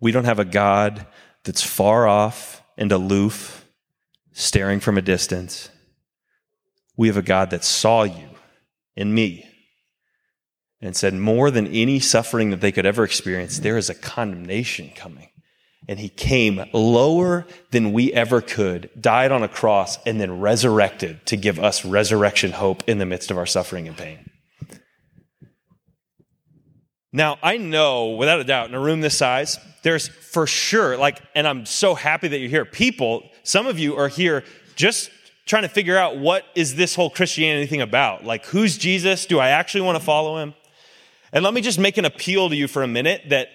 We 0.00 0.10
don't 0.10 0.24
have 0.24 0.38
a 0.38 0.44
God 0.46 1.06
that's 1.44 1.62
far 1.62 2.08
off 2.08 2.62
and 2.78 2.90
aloof, 2.90 3.66
staring 4.32 4.80
from 4.80 4.96
a 4.96 5.02
distance. 5.02 5.68
We 6.96 7.08
have 7.08 7.18
a 7.18 7.22
God 7.22 7.50
that 7.50 7.62
saw 7.62 8.04
you 8.04 8.30
and 8.96 9.14
me 9.14 9.46
and 10.80 10.96
said, 10.96 11.12
more 11.12 11.50
than 11.50 11.66
any 11.66 12.00
suffering 12.00 12.48
that 12.48 12.62
they 12.62 12.72
could 12.72 12.86
ever 12.86 13.04
experience, 13.04 13.58
there 13.58 13.76
is 13.76 13.90
a 13.90 13.94
condemnation 13.94 14.92
coming 14.96 15.28
and 15.88 15.98
he 15.98 16.08
came 16.08 16.64
lower 16.72 17.46
than 17.70 17.92
we 17.92 18.12
ever 18.12 18.40
could, 18.40 18.90
died 18.98 19.32
on 19.32 19.42
a 19.42 19.48
cross, 19.48 19.98
and 20.06 20.20
then 20.20 20.40
resurrected 20.40 21.24
to 21.26 21.36
give 21.36 21.58
us 21.58 21.84
resurrection 21.84 22.52
hope 22.52 22.82
in 22.88 22.98
the 22.98 23.06
midst 23.06 23.30
of 23.30 23.38
our 23.38 23.46
suffering 23.46 23.86
and 23.86 23.96
pain. 23.96 24.30
Now, 27.12 27.38
I 27.42 27.58
know 27.58 28.10
without 28.10 28.40
a 28.40 28.44
doubt 28.44 28.68
in 28.68 28.74
a 28.74 28.80
room 28.80 29.00
this 29.00 29.16
size, 29.16 29.58
there's 29.82 30.08
for 30.08 30.46
sure, 30.46 30.96
like, 30.96 31.20
and 31.34 31.46
I'm 31.46 31.64
so 31.64 31.94
happy 31.94 32.26
that 32.28 32.38
you're 32.38 32.48
here. 32.48 32.64
People, 32.64 33.28
some 33.44 33.66
of 33.66 33.78
you 33.78 33.96
are 33.96 34.08
here 34.08 34.42
just 34.74 35.10
trying 35.46 35.62
to 35.62 35.68
figure 35.68 35.96
out 35.96 36.16
what 36.16 36.44
is 36.54 36.74
this 36.74 36.94
whole 36.94 37.10
Christianity 37.10 37.66
thing 37.66 37.82
about? 37.82 38.24
Like, 38.24 38.46
who's 38.46 38.78
Jesus? 38.78 39.26
Do 39.26 39.38
I 39.38 39.50
actually 39.50 39.82
want 39.82 39.98
to 39.98 40.04
follow 40.04 40.38
him? 40.38 40.54
And 41.32 41.44
let 41.44 41.54
me 41.54 41.60
just 41.60 41.78
make 41.78 41.98
an 41.98 42.04
appeal 42.04 42.48
to 42.48 42.56
you 42.56 42.66
for 42.66 42.82
a 42.82 42.88
minute 42.88 43.22
that 43.28 43.48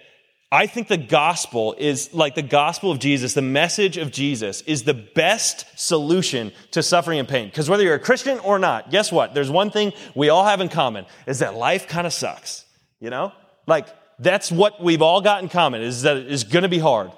I 0.52 0.66
think 0.66 0.88
the 0.88 0.98
gospel 0.98 1.76
is 1.78 2.12
like 2.12 2.34
the 2.34 2.42
gospel 2.42 2.92
of 2.92 2.98
Jesus, 2.98 3.36
the 3.36 3.42
message 3.42 3.98
of 3.98 4.12
Jesus 4.12 4.62
is 4.62 4.84
the 4.84 4.96
best 4.96 5.66
solution 5.80 6.52
to 6.72 6.82
suffering 6.82 7.20
and 7.20 7.28
pain. 7.28 7.50
Because 7.50 7.70
whether 7.70 7.84
you're 7.84 7.96
a 7.96 8.00
Christian 8.00 8.40
or 8.40 8.58
not, 8.58 8.90
guess 8.90 9.12
what? 9.12 9.36
There's 9.36 9.52
one 9.52 9.70
thing 9.70 9.94
we 10.16 10.30
all 10.30 10.44
have 10.44 10.60
in 10.60 10.70
common 10.70 11.06
is 11.28 11.40
that 11.40 11.54
life 11.54 11.88
kind 11.88 12.08
of 12.08 12.14
sucks. 12.14 12.66
You 13.00 13.12
know? 13.12 13.32
Like, 13.68 13.88
that's 14.18 14.52
what 14.52 14.82
we've 14.82 15.04
all 15.04 15.22
got 15.22 15.44
in 15.44 15.50
common 15.50 15.82
is 15.82 16.02
that 16.02 16.18
it 16.18 16.32
is 16.32 16.44
going 16.44 16.64
to 16.64 16.70
be 16.70 16.80
hard. 16.80 17.12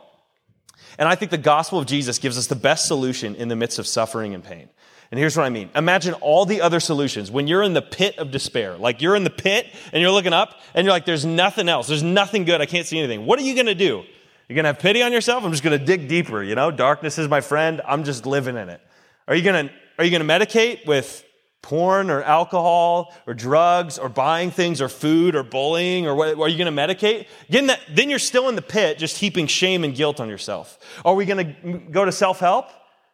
And 0.99 1.07
I 1.07 1.15
think 1.15 1.31
the 1.31 1.37
gospel 1.37 1.79
of 1.79 1.85
Jesus 1.85 2.19
gives 2.19 2.37
us 2.37 2.47
the 2.47 2.55
best 2.55 2.85
solution 2.85 3.35
in 3.35 3.47
the 3.47 3.55
midst 3.55 3.79
of 3.79 3.87
suffering 3.87 4.35
and 4.35 4.43
pain. 4.43 4.69
And 5.11 5.19
here's 5.19 5.35
what 5.35 5.45
I 5.45 5.49
mean. 5.49 5.69
Imagine 5.75 6.13
all 6.15 6.45
the 6.45 6.61
other 6.61 6.79
solutions. 6.79 7.29
When 7.29 7.45
you're 7.45 7.63
in 7.63 7.73
the 7.73 7.81
pit 7.81 8.17
of 8.17 8.31
despair, 8.31 8.77
like 8.77 9.01
you're 9.01 9.15
in 9.15 9.25
the 9.25 9.29
pit 9.29 9.67
and 9.91 10.01
you're 10.01 10.11
looking 10.11 10.31
up 10.31 10.61
and 10.73 10.85
you're 10.85 10.93
like, 10.93 11.05
there's 11.05 11.25
nothing 11.25 11.67
else. 11.67 11.87
There's 11.87 12.01
nothing 12.01 12.45
good. 12.45 12.61
I 12.61 12.65
can't 12.65 12.87
see 12.87 12.97
anything. 12.97 13.25
What 13.25 13.37
are 13.37 13.41
you 13.41 13.53
going 13.53 13.65
to 13.65 13.75
do? 13.75 14.05
You're 14.47 14.55
going 14.55 14.63
to 14.63 14.69
have 14.69 14.79
pity 14.79 15.03
on 15.03 15.11
yourself? 15.11 15.43
I'm 15.43 15.51
just 15.51 15.63
going 15.63 15.77
to 15.77 15.85
dig 15.85 16.07
deeper. 16.07 16.41
You 16.41 16.55
know, 16.55 16.71
darkness 16.71 17.17
is 17.17 17.27
my 17.27 17.41
friend. 17.41 17.81
I'm 17.85 18.05
just 18.05 18.25
living 18.25 18.55
in 18.55 18.69
it. 18.69 18.81
Are 19.27 19.35
you 19.35 19.43
going 19.43 19.67
to, 19.67 19.73
are 19.97 20.05
you 20.05 20.17
going 20.17 20.25
to 20.25 20.33
medicate 20.33 20.85
with 20.85 21.25
porn 21.61 22.09
or 22.09 22.23
alcohol 22.23 23.13
or 23.27 23.33
drugs 23.33 23.99
or 23.99 24.07
buying 24.07 24.49
things 24.49 24.81
or 24.81 24.87
food 24.89 25.35
or 25.35 25.43
bullying 25.43 26.07
or 26.07 26.15
what, 26.15 26.39
are 26.39 26.47
you 26.47 26.57
going 26.57 26.73
to 26.73 26.81
medicate? 26.81 27.27
That, 27.49 27.81
then 27.89 28.09
you're 28.09 28.17
still 28.17 28.47
in 28.47 28.55
the 28.55 28.61
pit, 28.61 28.97
just 28.97 29.17
heaping 29.17 29.47
shame 29.47 29.83
and 29.83 29.93
guilt 29.93 30.21
on 30.21 30.29
yourself. 30.29 30.79
Are 31.03 31.15
we 31.15 31.25
going 31.25 31.55
to 31.55 31.79
go 31.91 32.05
to 32.05 32.13
self 32.13 32.39
help? 32.39 32.69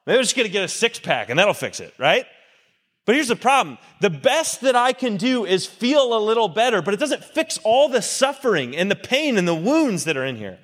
Maybe 0.07 0.17
I'm 0.17 0.23
just 0.23 0.37
going 0.37 0.47
to 0.47 0.51
get 0.51 0.63
a 0.63 0.69
six 0.69 0.99
pack 0.99 1.29
and 1.29 1.37
that'll 1.37 1.53
fix 1.53 1.81
it, 1.81 1.93
right? 1.99 2.25
But 3.05 3.15
here's 3.15 3.27
the 3.27 3.35
problem 3.35 3.77
the 3.99 4.09
best 4.09 4.61
that 4.61 4.75
I 4.75 4.93
can 4.93 5.17
do 5.17 5.45
is 5.45 5.65
feel 5.65 6.17
a 6.17 6.19
little 6.19 6.47
better, 6.47 6.81
but 6.81 6.93
it 6.93 6.99
doesn't 6.99 7.23
fix 7.23 7.59
all 7.63 7.89
the 7.89 8.01
suffering 8.01 8.75
and 8.75 8.89
the 8.89 8.95
pain 8.95 9.37
and 9.37 9.45
the 9.45 9.53
wounds 9.53 10.05
that 10.05 10.15
are 10.15 10.25
in 10.25 10.37
here. 10.37 10.59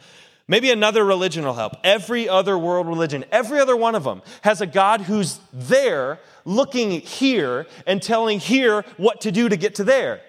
Maybe 0.47 0.71
another 0.71 1.03
religion 1.03 1.43
will 1.45 1.53
help. 1.53 1.73
Every 1.83 2.27
other 2.27 2.57
world 2.57 2.87
religion, 2.87 3.25
every 3.31 3.59
other 3.59 3.75
one 3.75 3.95
of 3.95 4.05
them 4.05 4.21
has 4.41 4.61
a 4.61 4.65
God 4.65 5.01
who's 5.01 5.39
there 5.51 6.19
looking 6.45 6.91
here 7.01 7.65
and 7.85 8.01
telling 8.01 8.39
here 8.39 8.83
what 8.97 9.21
to 9.21 9.31
do 9.31 9.49
to 9.49 9.57
get 9.57 9.75
to 9.75 9.83
there. 9.83 10.21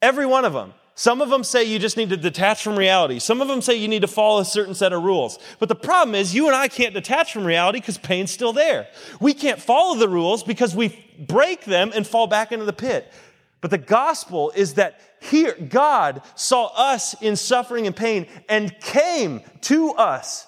Every 0.00 0.26
one 0.26 0.44
of 0.44 0.52
them. 0.52 0.74
Some 0.96 1.20
of 1.20 1.28
them 1.28 1.42
say 1.42 1.64
you 1.64 1.80
just 1.80 1.96
need 1.96 2.10
to 2.10 2.16
detach 2.16 2.62
from 2.62 2.76
reality. 2.76 3.18
Some 3.18 3.40
of 3.40 3.48
them 3.48 3.60
say 3.60 3.74
you 3.74 3.88
need 3.88 4.02
to 4.02 4.08
follow 4.08 4.40
a 4.40 4.44
certain 4.44 4.74
set 4.74 4.92
of 4.92 5.02
rules. 5.02 5.40
But 5.58 5.68
the 5.68 5.74
problem 5.74 6.14
is, 6.14 6.34
you 6.34 6.46
and 6.46 6.54
I 6.54 6.68
can't 6.68 6.94
detach 6.94 7.32
from 7.32 7.44
reality 7.44 7.80
because 7.80 7.98
pain's 7.98 8.30
still 8.30 8.52
there. 8.52 8.86
We 9.20 9.34
can't 9.34 9.60
follow 9.60 9.98
the 9.98 10.08
rules 10.08 10.44
because 10.44 10.74
we 10.74 11.04
break 11.18 11.64
them 11.64 11.90
and 11.94 12.06
fall 12.06 12.28
back 12.28 12.52
into 12.52 12.64
the 12.64 12.72
pit. 12.72 13.12
But 13.60 13.70
the 13.70 13.78
gospel 13.78 14.52
is 14.54 14.74
that 14.74 15.00
here, 15.20 15.54
God 15.54 16.22
saw 16.36 16.66
us 16.66 17.20
in 17.20 17.34
suffering 17.34 17.86
and 17.86 17.96
pain 17.96 18.26
and 18.48 18.78
came 18.80 19.40
to 19.62 19.92
us. 19.92 20.46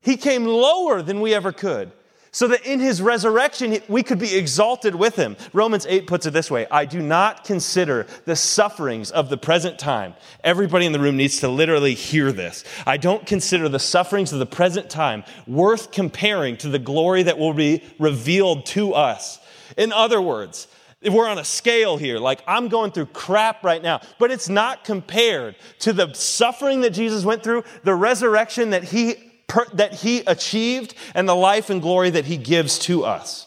He 0.00 0.16
came 0.16 0.46
lower 0.46 1.02
than 1.02 1.20
we 1.20 1.34
ever 1.34 1.52
could 1.52 1.92
so 2.32 2.48
that 2.48 2.64
in 2.64 2.80
his 2.80 3.02
resurrection 3.02 3.78
we 3.88 4.02
could 4.02 4.18
be 4.18 4.36
exalted 4.36 4.94
with 4.94 5.16
him. 5.16 5.36
Romans 5.52 5.86
8 5.88 6.06
puts 6.06 6.26
it 6.26 6.32
this 6.32 6.50
way 6.50 6.66
I 6.70 6.84
do 6.84 7.00
not 7.00 7.44
consider 7.44 8.06
the 8.24 8.36
sufferings 8.36 9.10
of 9.10 9.28
the 9.28 9.36
present 9.36 9.78
time. 9.78 10.14
Everybody 10.44 10.86
in 10.86 10.92
the 10.92 11.00
room 11.00 11.16
needs 11.16 11.40
to 11.40 11.48
literally 11.48 11.94
hear 11.94 12.32
this. 12.32 12.64
I 12.86 12.96
don't 12.96 13.26
consider 13.26 13.68
the 13.68 13.78
sufferings 13.78 14.32
of 14.32 14.38
the 14.38 14.46
present 14.46 14.90
time 14.90 15.24
worth 15.46 15.90
comparing 15.90 16.56
to 16.58 16.68
the 16.68 16.78
glory 16.78 17.22
that 17.24 17.38
will 17.38 17.54
be 17.54 17.82
revealed 17.98 18.66
to 18.66 18.94
us. 18.94 19.38
In 19.76 19.92
other 19.92 20.20
words, 20.20 20.68
we're 21.02 21.28
on 21.28 21.38
a 21.38 21.44
scale 21.44 21.96
here, 21.96 22.18
like 22.18 22.42
I'm 22.46 22.68
going 22.68 22.92
through 22.92 23.06
crap 23.06 23.64
right 23.64 23.82
now, 23.82 24.00
but 24.18 24.30
it's 24.30 24.50
not 24.50 24.84
compared 24.84 25.56
to 25.80 25.94
the 25.94 26.12
suffering 26.12 26.82
that 26.82 26.90
Jesus 26.90 27.24
went 27.24 27.42
through, 27.42 27.64
the 27.84 27.94
resurrection 27.94 28.70
that 28.70 28.84
he 28.84 29.29
per, 29.50 29.66
that 29.74 29.92
he 29.92 30.20
achieved 30.20 30.94
and 31.14 31.28
the 31.28 31.34
life 31.34 31.68
and 31.70 31.82
glory 31.82 32.10
that 32.10 32.24
he 32.24 32.36
gives 32.36 32.78
to 32.80 33.04
us. 33.04 33.46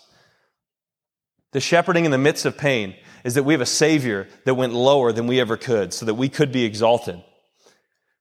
The 1.54 1.62
shepherding 1.62 2.06
in 2.06 2.12
the 2.12 2.18
midst 2.18 2.46
of 2.46 2.58
pain 2.58 2.96
is 3.24 3.36
that 3.36 3.44
we 3.44 3.54
have 3.54 3.62
a 3.62 3.66
Savior 3.66 4.28
that 4.46 4.56
went 4.56 4.74
lower 4.74 5.12
than 5.13 5.28
we 5.28 5.39
ever 5.39 5.56
could 5.56 5.94
so 5.94 6.06
that 6.06 6.16
we 6.16 6.28
could 6.28 6.52
be 6.52 6.66
exalted. 6.66 7.24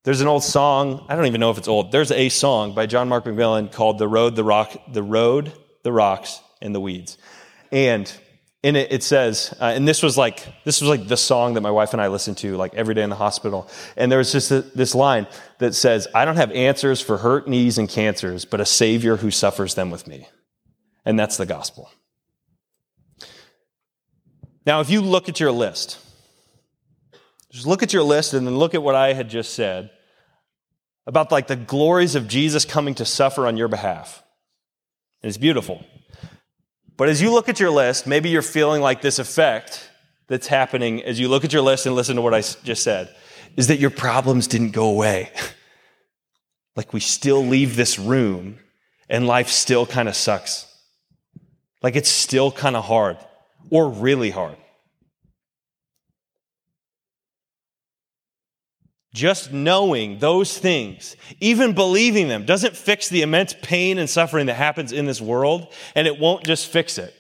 There's 0.05 0.21
an 0.21 0.29
old 0.29 0.45
song, 0.45 1.07
I 1.09 1.16
don't 1.16 1.27
even 1.27 1.40
know 1.40 1.51
if 1.51 1.59
it's 1.59 1.68
old. 1.68 1.92
There's 1.92 2.12
a 2.12 2.29
song 2.29 2.75
by 2.75 2.87
John 2.87 3.09
Mark 3.09 3.25
McMillan 3.25 3.73
called 3.73 3.99
The 3.99 4.09
Road, 4.09 4.37
the 4.37 4.45
Rock, 4.45 4.77
The 4.92 5.03
Road, 5.03 5.53
the 5.83 5.92
Rocks, 5.92 6.40
and 6.61 6.75
the 6.75 6.81
Weeds. 6.81 7.18
And 7.71 8.12
in 8.62 8.77
it, 8.77 8.92
it 8.92 9.03
says, 9.03 9.55
uh, 9.61 9.64
and 9.64 9.88
this 9.88 10.03
was 10.03 10.16
like 10.16 10.46
this 10.64 10.81
was 10.81 10.88
like 10.88 11.09
the 11.09 11.16
song 11.16 11.55
that 11.55 11.62
my 11.62 11.70
wife 11.70 11.92
and 11.92 12.01
I 12.01 12.09
listened 12.09 12.38
to 12.38 12.57
like 12.57 12.75
every 12.75 12.94
day 12.94 13.03
in 13.03 13.11
the 13.11 13.16
hospital. 13.16 13.68
And 13.96 14.11
there 14.11 14.18
was 14.18 14.31
just 14.31 14.51
a, 14.51 14.61
this 14.61 14.94
line 14.94 15.27
that 15.59 15.75
says, 15.75 16.07
"I 16.14 16.25
don't 16.25 16.37
have 16.37 16.53
answers 16.53 17.01
for 17.01 17.18
hurt 17.18 17.48
knees 17.48 17.77
and 17.79 17.88
cancers, 17.88 18.44
but 18.44 18.61
a 18.61 18.66
Savior 18.66 19.16
who 19.16 19.31
suffers 19.31 19.75
them 19.75 19.90
with 19.90 20.07
me," 20.07 20.29
and 21.05 21.18
that's 21.18 21.37
the 21.37 21.46
gospel. 21.46 21.90
Now, 24.64 24.81
if 24.81 24.90
you 24.90 25.01
look 25.01 25.29
at 25.29 25.40
your 25.40 25.51
list, 25.51 25.98
just 27.51 27.66
look 27.66 27.83
at 27.83 27.92
your 27.92 28.05
list 28.05 28.33
and 28.33 28.46
then 28.46 28.57
look 28.57 28.75
at 28.75 28.83
what 28.83 28.94
I 28.94 29.12
had 29.12 29.29
just 29.29 29.55
said 29.55 29.90
about 31.07 31.33
like 31.33 31.48
the 31.48 31.57
glories 31.57 32.14
of 32.14 32.29
Jesus 32.29 32.64
coming 32.64 32.94
to 32.94 33.05
suffer 33.05 33.46
on 33.46 33.57
your 33.57 33.66
behalf. 33.66 34.22
And 35.20 35.29
it's 35.29 35.38
beautiful. 35.38 35.85
But 36.96 37.09
as 37.09 37.20
you 37.22 37.33
look 37.33 37.48
at 37.48 37.59
your 37.59 37.70
list, 37.70 38.07
maybe 38.07 38.28
you're 38.28 38.42
feeling 38.42 38.83
like 38.83 39.02
this 39.02 39.18
effect 39.18 39.90
that's 40.28 40.46
happening 40.46 41.02
as 41.02 41.18
you 41.18 41.28
look 41.28 41.44
at 41.44 41.52
your 41.52 41.62
list 41.62 41.87
and 41.87 41.94
listen 41.94 42.16
to 42.16 42.22
what 42.22 42.35
I 42.35 42.40
just 42.40 42.83
said 42.83 43.14
is 43.57 43.68
that 43.68 43.78
your 43.78 43.90
problems 43.90 44.46
didn't 44.46 44.70
go 44.70 44.88
away. 44.88 45.31
like 46.76 46.92
we 46.92 47.00
still 47.00 47.44
leave 47.44 47.76
this 47.76 47.98
room 47.98 48.59
and 49.09 49.26
life 49.26 49.48
still 49.48 49.87
kind 49.87 50.09
of 50.09 50.16
sucks. 50.16 50.66
Like 51.83 51.96
it's 51.96 52.09
still 52.09 52.50
kind 52.50 52.76
of 52.76 52.85
hard 52.85 53.18
or 53.70 53.90
really 53.90 54.31
hard. 54.31 54.57
Just 59.14 59.53
knowing 59.53 60.18
those 60.20 60.57
things, 60.57 61.16
even 61.38 61.75
believing 61.75 62.29
them, 62.29 62.46
doesn't 62.46 62.77
fix 62.77 63.09
the 63.09 63.22
immense 63.22 63.55
pain 63.61 63.98
and 63.98 64.09
suffering 64.09 64.46
that 64.46 64.55
happens 64.55 64.90
in 64.90 65.05
this 65.05 65.20
world, 65.20 65.72
and 65.94 66.07
it 66.07 66.18
won't 66.18 66.44
just 66.44 66.68
fix 66.68 66.96
it. 66.96 67.14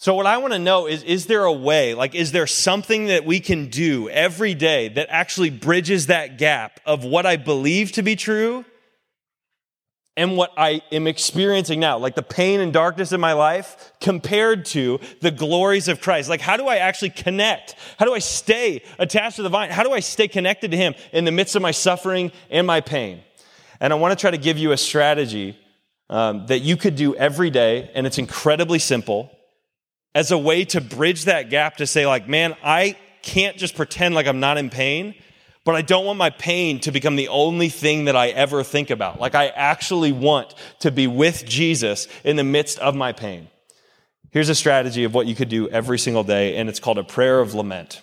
So, 0.00 0.14
what 0.14 0.26
I 0.26 0.36
want 0.36 0.52
to 0.52 0.58
know 0.58 0.86
is 0.86 1.02
is 1.02 1.26
there 1.26 1.44
a 1.44 1.52
way, 1.52 1.94
like, 1.94 2.14
is 2.14 2.30
there 2.30 2.46
something 2.46 3.06
that 3.06 3.24
we 3.24 3.40
can 3.40 3.68
do 3.68 4.08
every 4.10 4.54
day 4.54 4.88
that 4.90 5.08
actually 5.10 5.50
bridges 5.50 6.06
that 6.06 6.38
gap 6.38 6.78
of 6.86 7.04
what 7.04 7.26
I 7.26 7.36
believe 7.36 7.92
to 7.92 8.02
be 8.02 8.14
true 8.14 8.64
and 10.18 10.36
what 10.36 10.52
I 10.56 10.82
am 10.90 11.06
experiencing 11.06 11.78
now, 11.78 11.96
like 11.96 12.16
the 12.16 12.24
pain 12.24 12.58
and 12.58 12.72
darkness 12.72 13.12
in 13.12 13.20
my 13.20 13.34
life, 13.34 13.92
compared 14.00 14.64
to 14.66 14.98
the 15.20 15.30
glories 15.30 15.86
of 15.86 16.00
Christ. 16.00 16.28
Like, 16.28 16.40
how 16.40 16.56
do 16.56 16.66
I 16.66 16.78
actually 16.78 17.10
connect? 17.10 17.76
How 18.00 18.04
do 18.04 18.12
I 18.12 18.18
stay 18.18 18.82
attached 18.98 19.36
to 19.36 19.44
the 19.44 19.48
vine? 19.48 19.70
How 19.70 19.84
do 19.84 19.92
I 19.92 20.00
stay 20.00 20.26
connected 20.26 20.72
to 20.72 20.76
Him 20.76 20.96
in 21.12 21.24
the 21.24 21.30
midst 21.30 21.54
of 21.54 21.62
my 21.62 21.70
suffering 21.70 22.32
and 22.50 22.66
my 22.66 22.80
pain? 22.80 23.22
And 23.80 23.92
I 23.92 23.96
want 23.96 24.10
to 24.10 24.20
try 24.20 24.32
to 24.32 24.38
give 24.38 24.58
you 24.58 24.72
a 24.72 24.76
strategy 24.76 25.56
um, 26.10 26.46
that 26.46 26.58
you 26.58 26.76
could 26.76 26.96
do 26.96 27.14
every 27.14 27.50
day, 27.50 27.88
and 27.94 28.04
it's 28.04 28.18
incredibly 28.18 28.80
simple, 28.80 29.30
as 30.16 30.32
a 30.32 30.38
way 30.38 30.64
to 30.64 30.80
bridge 30.80 31.26
that 31.26 31.48
gap 31.48 31.76
to 31.76 31.86
say, 31.86 32.08
like, 32.08 32.28
man, 32.28 32.56
I 32.64 32.96
can't 33.22 33.56
just 33.56 33.76
pretend 33.76 34.16
like 34.16 34.26
I'm 34.26 34.40
not 34.40 34.58
in 34.58 34.68
pain 34.68 35.14
but 35.68 35.76
I 35.76 35.82
don't 35.82 36.06
want 36.06 36.16
my 36.16 36.30
pain 36.30 36.80
to 36.80 36.90
become 36.90 37.16
the 37.16 37.28
only 37.28 37.68
thing 37.68 38.06
that 38.06 38.16
I 38.16 38.28
ever 38.28 38.64
think 38.64 38.88
about. 38.88 39.20
Like 39.20 39.34
I 39.34 39.48
actually 39.48 40.12
want 40.12 40.54
to 40.78 40.90
be 40.90 41.06
with 41.06 41.44
Jesus 41.44 42.08
in 42.24 42.36
the 42.36 42.42
midst 42.42 42.78
of 42.78 42.96
my 42.96 43.12
pain. 43.12 43.48
Here's 44.30 44.48
a 44.48 44.54
strategy 44.54 45.04
of 45.04 45.12
what 45.12 45.26
you 45.26 45.34
could 45.34 45.50
do 45.50 45.68
every 45.68 45.98
single 45.98 46.24
day, 46.24 46.56
and 46.56 46.70
it's 46.70 46.80
called 46.80 46.96
a 46.96 47.04
prayer 47.04 47.38
of 47.38 47.52
lament. 47.52 48.00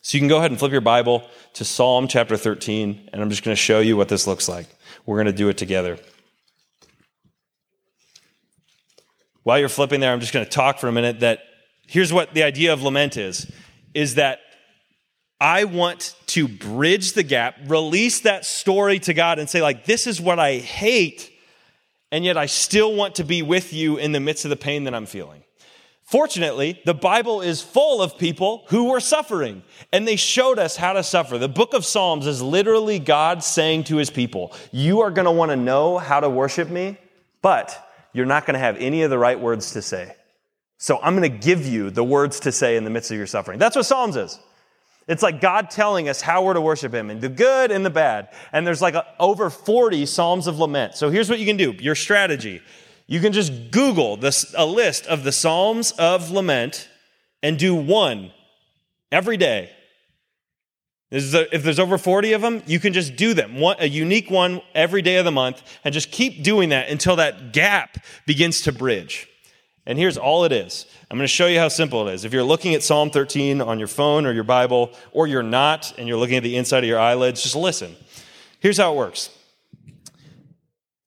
So 0.00 0.16
you 0.16 0.22
can 0.22 0.28
go 0.28 0.38
ahead 0.38 0.50
and 0.50 0.58
flip 0.58 0.72
your 0.72 0.80
Bible 0.80 1.28
to 1.52 1.64
Psalm 1.66 2.08
chapter 2.08 2.38
13, 2.38 3.10
and 3.12 3.20
I'm 3.20 3.28
just 3.28 3.44
going 3.44 3.54
to 3.54 3.60
show 3.60 3.80
you 3.80 3.94
what 3.94 4.08
this 4.08 4.26
looks 4.26 4.48
like. 4.48 4.66
We're 5.04 5.16
going 5.16 5.26
to 5.26 5.32
do 5.34 5.50
it 5.50 5.58
together. 5.58 5.98
While 9.42 9.58
you're 9.58 9.68
flipping 9.68 10.00
there, 10.00 10.14
I'm 10.14 10.20
just 10.20 10.32
going 10.32 10.46
to 10.46 10.50
talk 10.50 10.78
for 10.78 10.88
a 10.88 10.92
minute 10.92 11.20
that 11.20 11.40
here's 11.86 12.14
what 12.14 12.32
the 12.32 12.44
idea 12.44 12.72
of 12.72 12.82
lament 12.82 13.18
is 13.18 13.46
is 13.92 14.14
that 14.14 14.40
I 15.40 15.64
want 15.64 16.16
to 16.28 16.48
bridge 16.48 17.12
the 17.12 17.22
gap, 17.22 17.56
release 17.66 18.20
that 18.20 18.44
story 18.44 18.98
to 19.00 19.14
God 19.14 19.38
and 19.38 19.48
say, 19.48 19.62
like, 19.62 19.84
this 19.84 20.06
is 20.06 20.20
what 20.20 20.38
I 20.38 20.56
hate, 20.56 21.30
and 22.10 22.24
yet 22.24 22.36
I 22.36 22.46
still 22.46 22.94
want 22.94 23.16
to 23.16 23.24
be 23.24 23.42
with 23.42 23.72
you 23.72 23.98
in 23.98 24.12
the 24.12 24.20
midst 24.20 24.44
of 24.44 24.48
the 24.50 24.56
pain 24.56 24.84
that 24.84 24.94
I'm 24.94 25.06
feeling. 25.06 25.44
Fortunately, 26.02 26.80
the 26.86 26.94
Bible 26.94 27.42
is 27.42 27.60
full 27.60 28.00
of 28.00 28.16
people 28.16 28.64
who 28.68 28.90
were 28.90 28.98
suffering, 28.98 29.62
and 29.92 30.08
they 30.08 30.16
showed 30.16 30.58
us 30.58 30.74
how 30.74 30.94
to 30.94 31.02
suffer. 31.02 31.36
The 31.36 31.50
book 31.50 31.74
of 31.74 31.84
Psalms 31.84 32.26
is 32.26 32.40
literally 32.40 32.98
God 32.98 33.44
saying 33.44 33.84
to 33.84 33.96
his 33.96 34.08
people, 34.08 34.54
You 34.72 35.02
are 35.02 35.10
going 35.10 35.26
to 35.26 35.30
want 35.30 35.50
to 35.50 35.56
know 35.56 35.98
how 35.98 36.18
to 36.20 36.30
worship 36.30 36.70
me, 36.70 36.96
but 37.42 37.90
you're 38.14 38.26
not 38.26 38.46
going 38.46 38.54
to 38.54 38.60
have 38.60 38.78
any 38.78 39.02
of 39.02 39.10
the 39.10 39.18
right 39.18 39.38
words 39.38 39.72
to 39.72 39.82
say. 39.82 40.16
So 40.78 40.98
I'm 41.02 41.14
going 41.14 41.30
to 41.30 41.38
give 41.38 41.66
you 41.66 41.90
the 41.90 42.04
words 42.04 42.40
to 42.40 42.52
say 42.52 42.76
in 42.76 42.84
the 42.84 42.90
midst 42.90 43.10
of 43.10 43.18
your 43.18 43.26
suffering. 43.26 43.58
That's 43.58 43.76
what 43.76 43.84
Psalms 43.84 44.16
is. 44.16 44.40
It's 45.08 45.22
like 45.22 45.40
God 45.40 45.70
telling 45.70 46.08
us 46.08 46.20
how 46.20 46.44
we're 46.44 46.54
to 46.54 46.60
worship 46.60 46.92
Him 46.92 47.08
and 47.08 47.20
the 47.20 47.30
good 47.30 47.70
and 47.70 47.84
the 47.84 47.90
bad. 47.90 48.28
And 48.52 48.66
there's 48.66 48.82
like 48.82 48.94
a, 48.94 49.06
over 49.18 49.48
40 49.48 50.04
Psalms 50.04 50.46
of 50.46 50.58
lament. 50.58 50.94
So 50.94 51.08
here's 51.08 51.30
what 51.30 51.38
you 51.38 51.46
can 51.46 51.56
do 51.56 51.72
your 51.72 51.94
strategy. 51.94 52.60
You 53.06 53.20
can 53.20 53.32
just 53.32 53.70
Google 53.70 54.18
this, 54.18 54.54
a 54.56 54.66
list 54.66 55.06
of 55.06 55.24
the 55.24 55.32
Psalms 55.32 55.92
of 55.92 56.30
lament 56.30 56.88
and 57.42 57.58
do 57.58 57.74
one 57.74 58.32
every 59.10 59.38
day. 59.38 59.70
If 61.10 61.62
there's 61.62 61.78
over 61.78 61.96
40 61.96 62.34
of 62.34 62.42
them, 62.42 62.62
you 62.66 62.78
can 62.78 62.92
just 62.92 63.16
do 63.16 63.32
them, 63.32 63.58
one, 63.58 63.76
a 63.78 63.88
unique 63.88 64.30
one 64.30 64.60
every 64.74 65.00
day 65.00 65.16
of 65.16 65.24
the 65.24 65.32
month, 65.32 65.62
and 65.82 65.94
just 65.94 66.10
keep 66.10 66.42
doing 66.42 66.68
that 66.68 66.90
until 66.90 67.16
that 67.16 67.54
gap 67.54 67.96
begins 68.26 68.60
to 68.62 68.72
bridge. 68.72 69.26
And 69.88 69.98
here's 69.98 70.18
all 70.18 70.44
it 70.44 70.52
is. 70.52 70.84
I'm 71.10 71.16
going 71.16 71.24
to 71.24 71.32
show 71.32 71.46
you 71.46 71.58
how 71.58 71.68
simple 71.68 72.06
it 72.06 72.12
is. 72.12 72.26
If 72.26 72.34
you're 72.34 72.44
looking 72.44 72.74
at 72.74 72.82
Psalm 72.82 73.10
13 73.10 73.62
on 73.62 73.78
your 73.78 73.88
phone 73.88 74.26
or 74.26 74.32
your 74.32 74.44
Bible, 74.44 74.92
or 75.12 75.26
you're 75.26 75.42
not, 75.42 75.98
and 75.98 76.06
you're 76.06 76.18
looking 76.18 76.36
at 76.36 76.42
the 76.42 76.58
inside 76.58 76.84
of 76.84 76.88
your 76.88 76.98
eyelids, 76.98 77.42
just 77.42 77.56
listen. 77.56 77.96
Here's 78.60 78.76
how 78.76 78.92
it 78.92 78.96
works. 78.96 79.30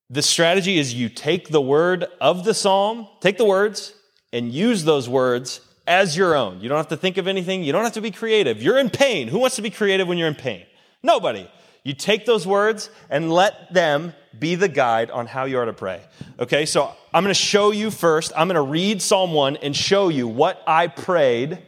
The 0.09 0.23
strategy 0.23 0.79
is 0.79 0.95
you 0.95 1.09
take 1.09 1.49
the 1.49 1.61
word 1.61 2.07
of 2.19 2.43
the 2.43 2.55
psalm, 2.55 3.07
take 3.19 3.37
the 3.37 3.45
words, 3.45 3.93
and 4.33 4.51
use 4.51 4.83
those 4.83 5.07
words 5.07 5.61
as 5.85 6.17
your 6.17 6.35
own. 6.35 6.59
You 6.59 6.67
don't 6.67 6.77
have 6.77 6.87
to 6.87 6.97
think 6.97 7.17
of 7.17 7.27
anything. 7.27 7.63
You 7.63 7.71
don't 7.71 7.83
have 7.83 7.93
to 7.93 8.01
be 8.01 8.11
creative. 8.11 8.63
You're 8.63 8.79
in 8.79 8.89
pain. 8.89 9.27
Who 9.27 9.37
wants 9.37 9.57
to 9.57 9.61
be 9.61 9.69
creative 9.69 10.07
when 10.07 10.17
you're 10.17 10.27
in 10.27 10.33
pain? 10.33 10.65
Nobody. 11.03 11.47
You 11.83 11.93
take 11.93 12.25
those 12.25 12.47
words 12.47 12.89
and 13.11 13.31
let 13.31 13.73
them 13.75 14.15
be 14.37 14.55
the 14.55 14.67
guide 14.67 15.11
on 15.11 15.27
how 15.27 15.45
you 15.45 15.59
are 15.59 15.65
to 15.65 15.73
pray. 15.73 16.01
Okay, 16.39 16.65
so 16.65 16.95
I'm 17.13 17.24
going 17.24 17.34
to 17.34 17.39
show 17.39 17.71
you 17.71 17.91
first. 17.91 18.32
I'm 18.36 18.47
going 18.47 18.56
to 18.56 18.62
read 18.62 19.02
Psalm 19.02 19.34
1 19.34 19.58
and 19.58 19.76
show 19.76 20.10
you 20.10 20.28
what 20.28 20.62
I 20.65 20.88
prayed, 20.88 21.60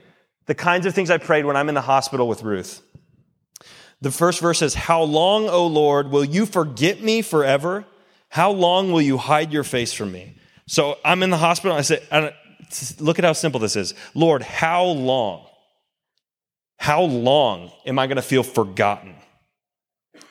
the 0.46 0.56
kinds 0.56 0.86
of 0.86 0.96
things 0.96 1.10
I 1.10 1.18
prayed 1.18 1.46
when 1.46 1.58
I'm 1.58 1.70
in 1.70 1.76
the 1.76 1.82
hospital 1.82 2.28
with 2.28 2.44
Ruth. 2.44 2.82
The 4.02 4.12
first 4.12 4.42
verse 4.42 4.60
says, 4.60 4.74
How 4.74 5.02
long, 5.04 5.50
O 5.50 5.68
Lord, 5.68 6.12
will 6.12 6.26
you 6.26 6.46
forget 6.46 7.02
me 7.02 7.22
forever? 7.22 7.86
How 8.30 8.52
long 8.52 8.92
will 8.92 9.02
you 9.02 9.18
hide 9.18 9.54
your 9.54 9.64
face 9.64 9.94
from 9.94 10.12
me? 10.12 10.36
So 10.66 10.98
I'm 11.06 11.24
in 11.24 11.30
the 11.30 11.38
hospital. 11.38 11.76
I 11.76 11.82
say, 11.82 12.02
Look 13.00 13.20
at 13.20 13.26
how 13.26 13.34
simple 13.34 13.60
this 13.60 13.76
is. 13.76 13.94
Lord, 14.14 14.42
how 14.42 14.84
long? 14.84 15.46
How 16.78 17.04
long 17.04 17.72
am 17.86 18.00
I 18.00 18.08
going 18.08 18.18
to 18.18 18.22
feel 18.22 18.44
forgotten? 18.44 19.16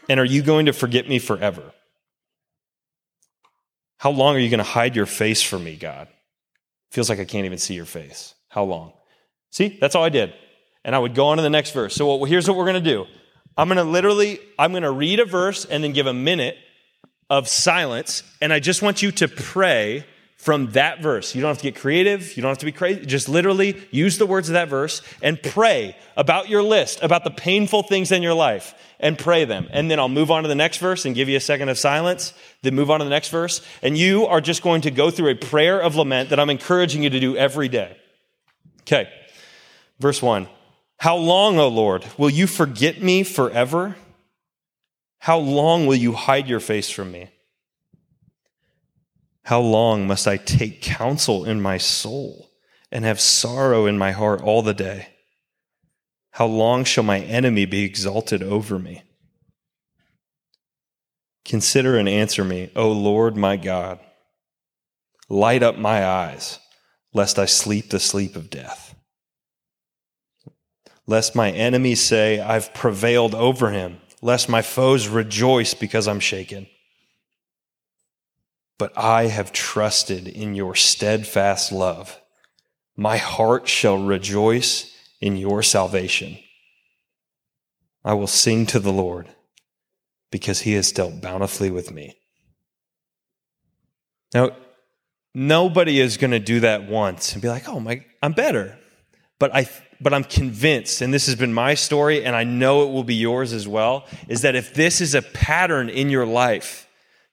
And 0.09 0.21
are 0.21 0.25
you 0.25 0.43
going 0.43 0.67
to 0.67 0.73
forget 0.73 1.09
me 1.09 1.19
forever? 1.19 1.73
How 4.03 4.11
long 4.11 4.35
are 4.35 4.41
you 4.41 4.51
going 4.51 4.59
to 4.59 4.65
hide 4.65 4.97
your 4.97 5.07
face 5.07 5.43
from 5.43 5.63
me, 5.63 5.77
God? 5.77 6.09
Feels 6.91 7.09
like 7.09 7.21
I 7.21 7.25
can't 7.25 7.47
even 7.47 7.59
see 7.59 7.75
your 7.75 7.85
face. 7.85 8.35
How 8.49 8.65
long? 8.65 8.95
See, 9.53 9.79
that's 9.81 9.95
all 9.95 10.03
I 10.03 10.09
did. 10.09 10.35
And 10.85 10.97
I 10.97 10.99
would 10.99 11.15
go 11.15 11.27
on 11.27 11.37
to 11.37 11.43
the 11.45 11.49
next 11.49 11.71
verse. 11.71 11.95
So 11.95 12.25
here's 12.25 12.49
what 12.49 12.57
we're 12.57 12.65
going 12.65 12.83
to 12.83 12.91
do. 12.91 13.07
I'm 13.57 13.69
going 13.69 13.77
to 13.77 13.85
literally, 13.85 14.41
I'm 14.59 14.73
going 14.73 14.83
to 14.83 14.91
read 14.91 15.21
a 15.21 15.25
verse 15.25 15.65
and 15.67 15.85
then 15.85 15.93
give 15.93 16.09
a 16.09 16.13
minute 16.13 16.57
of 17.31 17.47
silence, 17.47 18.25
and 18.41 18.53
I 18.53 18.59
just 18.59 18.83
want 18.83 19.03
you 19.03 19.13
to 19.13 19.29
pray 19.29 20.05
from 20.43 20.73
that 20.73 21.01
verse. 21.01 21.37
You 21.37 21.41
don't 21.41 21.51
have 21.51 21.59
to 21.59 21.63
get 21.63 21.77
creative. 21.77 22.37
You 22.37 22.43
don't 22.43 22.51
have 22.51 22.59
to 22.59 22.65
be 22.65 22.73
crazy. 22.73 23.07
Just 23.07 23.29
literally 23.29 23.81
use 23.93 24.19
the 24.19 24.27
words 24.27 24.49
of 24.49 24.55
that 24.55 24.69
verse 24.69 25.01
and 25.23 25.41
pray 25.41 25.97
about 26.17 26.49
your 26.49 26.65
list, 26.65 27.01
about 27.01 27.23
the 27.23 27.31
painful 27.31 27.85
things 27.85 28.11
in 28.11 28.25
your 28.25 28.35
life, 28.35 28.75
and 28.99 29.17
pray 29.17 29.45
them. 29.45 29.69
And 29.71 29.89
then 29.89 30.01
I'll 30.01 30.09
move 30.09 30.33
on 30.33 30.43
to 30.43 30.49
the 30.49 30.57
next 30.57 30.79
verse 30.79 31.05
and 31.05 31.15
give 31.15 31.29
you 31.29 31.37
a 31.37 31.41
second 31.41 31.69
of 31.69 31.79
silence, 31.79 32.35
then 32.63 32.75
move 32.75 32.91
on 32.91 32.99
to 32.99 33.05
the 33.05 33.11
next 33.11 33.29
verse. 33.29 33.63
And 33.83 33.97
you 33.97 34.27
are 34.27 34.41
just 34.41 34.65
going 34.65 34.81
to 34.81 34.91
go 34.91 35.13
through 35.13 35.31
a 35.31 35.37
prayer 35.37 35.81
of 35.81 35.95
lament 35.95 36.31
that 36.31 36.41
I'm 36.41 36.51
encouraging 36.51 37.05
you 37.05 37.11
to 37.11 37.21
do 37.21 37.37
every 37.37 37.69
day. 37.69 37.97
Okay. 38.81 39.09
Verse 40.01 40.21
one. 40.21 40.49
How 40.97 41.15
long, 41.15 41.61
O 41.61 41.69
Lord, 41.69 42.05
will 42.19 42.31
you 42.31 42.49
forget 42.49 43.01
me 43.01 43.23
forever? 43.23 43.95
How 45.21 45.39
long 45.39 45.87
will 45.87 45.95
you 45.95 46.15
hide 46.15 46.49
your 46.49 46.59
face 46.59 46.91
from 46.91 47.13
me? 47.13 47.31
How 49.45 49.61
long 49.61 50.07
must 50.07 50.29
I 50.29 50.37
take 50.37 50.83
counsel 50.83 51.45
in 51.45 51.61
my 51.61 51.77
soul 51.79 52.51
and 52.93 53.05
have 53.05 53.21
sorrow 53.21 53.87
in 53.87 53.99
my 53.99 54.13
heart 54.13 54.41
all 54.41 54.63
the 54.63 54.75
day? 54.75 55.09
How 56.33 56.47
long 56.47 56.85
shall 56.85 57.05
my 57.05 57.19
enemy 57.21 57.67
be 57.67 57.85
exalted 57.85 58.43
over 58.43 58.79
me? 58.79 59.03
Consider 61.45 61.99
and 61.99 62.09
answer 62.09 62.45
me, 62.45 62.71
O 62.77 62.91
Lord 62.93 63.37
my 63.37 63.57
God. 63.57 63.99
Light 65.29 65.63
up 65.63 65.77
my 65.77 66.07
eyes, 66.07 66.61
lest 67.13 67.39
I 67.39 67.47
sleep 67.47 67.91
the 67.91 67.99
sleep 67.99 68.37
of 68.37 68.49
death. 68.49 68.95
Lest 71.07 71.35
my 71.35 71.51
enemies 71.51 72.01
say, 72.01 72.39
I've 72.39 72.73
prevailed 72.73 73.35
over 73.35 73.71
him, 73.71 74.01
lest 74.21 74.49
my 74.49 74.63
foes 74.63 75.09
rejoice 75.09 75.75
because 75.75 76.07
I'm 76.07 76.21
shaken 76.21 76.69
but 78.83 78.99
I 78.99 79.29
have 79.29 79.53
trusted 79.53 80.27
in 80.27 80.57
your 80.57 80.75
steadfast 80.75 81.71
love. 81.71 82.21
My 82.97 83.17
heart 83.17 83.69
shall 83.69 83.97
rejoice 83.97 84.93
in 85.21 85.37
your 85.37 85.63
salvation. 85.63 86.37
I 88.05 88.15
will 88.15 88.27
sing 88.27 88.67
to 88.67 88.81
the 88.81 88.91
Lord 88.91 89.29
because 90.33 90.63
he 90.63 90.73
has 90.73 90.91
dealt 90.91 91.21
bountifully 91.21 91.71
with 91.71 91.93
me. 91.93 92.17
Now, 94.35 94.51
nobody 95.33 96.01
is 96.01 96.17
going 96.17 96.33
to 96.33 96.41
do 96.41 96.59
that 96.59 96.89
once 96.89 97.35
and 97.35 97.41
be 97.41 97.49
like, 97.49 97.69
"Oh 97.69 97.79
my, 97.79 98.05
I'm 98.21 98.33
better." 98.33 98.77
But 99.39 99.55
I 99.55 99.69
but 100.01 100.13
I'm 100.13 100.25
convinced 100.25 101.03
and 101.03 101.15
this 101.15 101.27
has 101.27 101.37
been 101.37 101.55
my 101.55 101.75
story 101.75 102.25
and 102.25 102.35
I 102.35 102.43
know 102.43 102.83
it 102.83 102.91
will 102.91 103.05
be 103.05 103.15
yours 103.15 103.53
as 103.53 103.69
well, 103.69 104.07
is 104.27 104.43
that 104.43 104.57
if 104.57 104.75
this 104.75 105.01
is 105.01 105.15
a 105.15 105.23
pattern 105.23 105.89
in 105.89 106.11
your 106.11 106.27
life, 106.27 106.89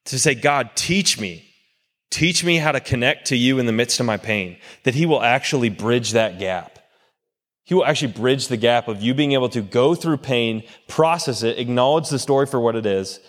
to 0.05 0.19
say, 0.19 0.35
God, 0.35 0.71
teach 0.75 1.19
me. 1.19 1.45
Teach 2.09 2.43
me 2.43 2.57
how 2.57 2.71
to 2.71 2.79
connect 2.79 3.27
to 3.27 3.35
you 3.35 3.59
in 3.59 3.67
the 3.67 3.71
midst 3.71 3.99
of 3.99 4.05
my 4.05 4.17
pain, 4.17 4.57
that 4.83 4.95
He 4.95 5.05
will 5.05 5.21
actually 5.21 5.69
bridge 5.69 6.11
that 6.11 6.39
gap. 6.39 6.79
He 7.65 7.75
will 7.75 7.85
actually 7.85 8.13
bridge 8.13 8.47
the 8.47 8.57
gap 8.57 8.87
of 8.87 9.01
you 9.01 9.13
being 9.13 9.33
able 9.33 9.49
to 9.49 9.61
go 9.61 9.93
through 9.93 10.17
pain, 10.17 10.63
process 10.87 11.43
it, 11.43 11.59
acknowledge 11.59 12.09
the 12.09 12.17
story 12.17 12.47
for 12.47 12.59
what 12.59 12.75
it 12.75 12.87
is, 12.87 13.19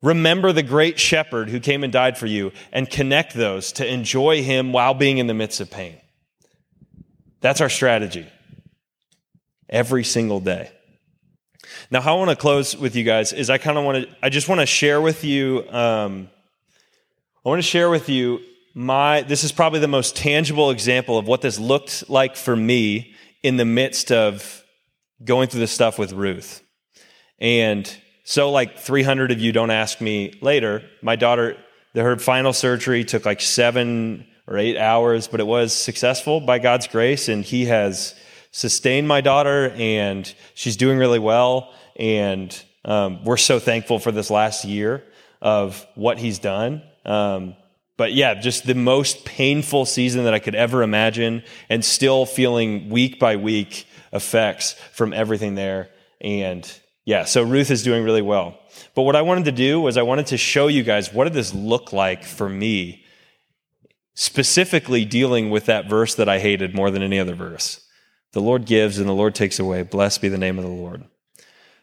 remember 0.00 0.52
the 0.52 0.62
great 0.62 1.00
shepherd 1.00 1.50
who 1.50 1.58
came 1.58 1.82
and 1.82 1.92
died 1.92 2.16
for 2.16 2.26
you, 2.26 2.52
and 2.72 2.88
connect 2.88 3.34
those 3.34 3.72
to 3.72 3.92
enjoy 3.92 4.44
Him 4.44 4.72
while 4.72 4.94
being 4.94 5.18
in 5.18 5.26
the 5.26 5.34
midst 5.34 5.60
of 5.60 5.70
pain. 5.70 5.96
That's 7.40 7.60
our 7.60 7.68
strategy 7.68 8.28
every 9.68 10.04
single 10.04 10.38
day. 10.38 10.70
Now, 11.90 12.00
how 12.00 12.16
I 12.16 12.18
want 12.18 12.30
to 12.30 12.36
close 12.36 12.76
with 12.76 12.96
you 12.96 13.04
guys 13.04 13.32
is 13.32 13.50
I 13.50 13.58
kind 13.58 13.78
of 13.78 13.84
want 13.84 14.04
to, 14.04 14.16
I 14.22 14.28
just 14.28 14.48
want 14.48 14.60
to 14.60 14.66
share 14.66 15.00
with 15.00 15.24
you. 15.24 15.68
Um, 15.70 16.30
I 17.44 17.48
want 17.48 17.58
to 17.58 17.66
share 17.66 17.90
with 17.90 18.08
you 18.08 18.40
my, 18.74 19.22
this 19.22 19.44
is 19.44 19.52
probably 19.52 19.80
the 19.80 19.88
most 19.88 20.16
tangible 20.16 20.70
example 20.70 21.18
of 21.18 21.26
what 21.26 21.40
this 21.40 21.58
looked 21.58 22.08
like 22.08 22.36
for 22.36 22.54
me 22.54 23.14
in 23.42 23.56
the 23.56 23.64
midst 23.64 24.12
of 24.12 24.64
going 25.24 25.48
through 25.48 25.60
this 25.60 25.72
stuff 25.72 25.98
with 25.98 26.12
Ruth. 26.12 26.62
And 27.38 27.92
so, 28.24 28.50
like 28.50 28.78
300 28.78 29.32
of 29.32 29.40
you 29.40 29.52
don't 29.52 29.70
ask 29.70 30.00
me 30.00 30.38
later, 30.40 30.82
my 31.02 31.16
daughter, 31.16 31.56
her 31.94 32.16
final 32.16 32.52
surgery 32.52 33.04
took 33.04 33.24
like 33.24 33.40
seven 33.40 34.26
or 34.46 34.58
eight 34.58 34.76
hours, 34.76 35.26
but 35.26 35.40
it 35.40 35.46
was 35.46 35.72
successful 35.72 36.40
by 36.40 36.58
God's 36.58 36.86
grace. 36.86 37.28
And 37.28 37.44
He 37.44 37.64
has 37.66 38.14
sustained 38.50 39.06
my 39.08 39.20
daughter, 39.20 39.70
and 39.76 40.32
she's 40.54 40.76
doing 40.76 40.98
really 40.98 41.18
well. 41.18 41.72
And 41.96 42.56
um, 42.84 43.24
we're 43.24 43.36
so 43.36 43.58
thankful 43.58 43.98
for 43.98 44.12
this 44.12 44.30
last 44.30 44.64
year 44.64 45.04
of 45.40 45.86
what 45.94 46.18
he's 46.18 46.38
done. 46.38 46.82
Um, 47.04 47.56
but 47.96 48.14
yeah, 48.14 48.34
just 48.34 48.66
the 48.66 48.74
most 48.74 49.24
painful 49.24 49.84
season 49.84 50.24
that 50.24 50.32
I 50.32 50.38
could 50.38 50.54
ever 50.54 50.82
imagine, 50.82 51.42
and 51.68 51.84
still 51.84 52.24
feeling 52.24 52.88
week 52.88 53.18
by 53.18 53.36
week 53.36 53.86
effects 54.12 54.72
from 54.92 55.12
everything 55.12 55.54
there. 55.54 55.90
And 56.20 56.70
yeah, 57.04 57.24
so 57.24 57.42
Ruth 57.42 57.70
is 57.70 57.82
doing 57.82 58.04
really 58.04 58.22
well. 58.22 58.58
But 58.94 59.02
what 59.02 59.16
I 59.16 59.22
wanted 59.22 59.44
to 59.46 59.52
do 59.52 59.80
was 59.80 59.96
I 59.96 60.02
wanted 60.02 60.28
to 60.28 60.36
show 60.36 60.68
you 60.68 60.82
guys 60.82 61.12
what 61.12 61.24
did 61.24 61.32
this 61.32 61.52
look 61.52 61.92
like 61.92 62.24
for 62.24 62.48
me, 62.48 63.04
specifically 64.14 65.04
dealing 65.04 65.50
with 65.50 65.66
that 65.66 65.88
verse 65.88 66.14
that 66.14 66.28
I 66.28 66.38
hated 66.38 66.74
more 66.74 66.90
than 66.90 67.02
any 67.02 67.18
other 67.18 67.34
verse. 67.34 67.86
The 68.32 68.40
Lord 68.40 68.64
gives 68.64 68.98
and 68.98 69.08
the 69.08 69.14
Lord 69.14 69.34
takes 69.34 69.58
away. 69.58 69.82
Blessed 69.82 70.20
be 70.20 70.28
the 70.28 70.38
name 70.38 70.58
of 70.58 70.64
the 70.64 70.70
Lord. 70.70 71.04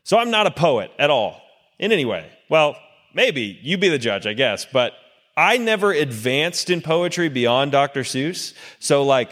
So 0.03 0.17
I'm 0.17 0.31
not 0.31 0.47
a 0.47 0.51
poet 0.51 0.91
at 0.97 1.09
all 1.09 1.41
in 1.79 1.91
any 1.91 2.05
way. 2.05 2.31
Well, 2.49 2.77
maybe 3.13 3.59
you 3.61 3.77
be 3.77 3.89
the 3.89 3.97
judge, 3.97 4.25
I 4.25 4.33
guess, 4.33 4.65
but 4.65 4.93
I 5.35 5.57
never 5.57 5.91
advanced 5.91 6.69
in 6.69 6.81
poetry 6.81 7.29
beyond 7.29 7.71
Dr. 7.71 8.01
Seuss. 8.01 8.53
So, 8.79 9.03
like, 9.03 9.31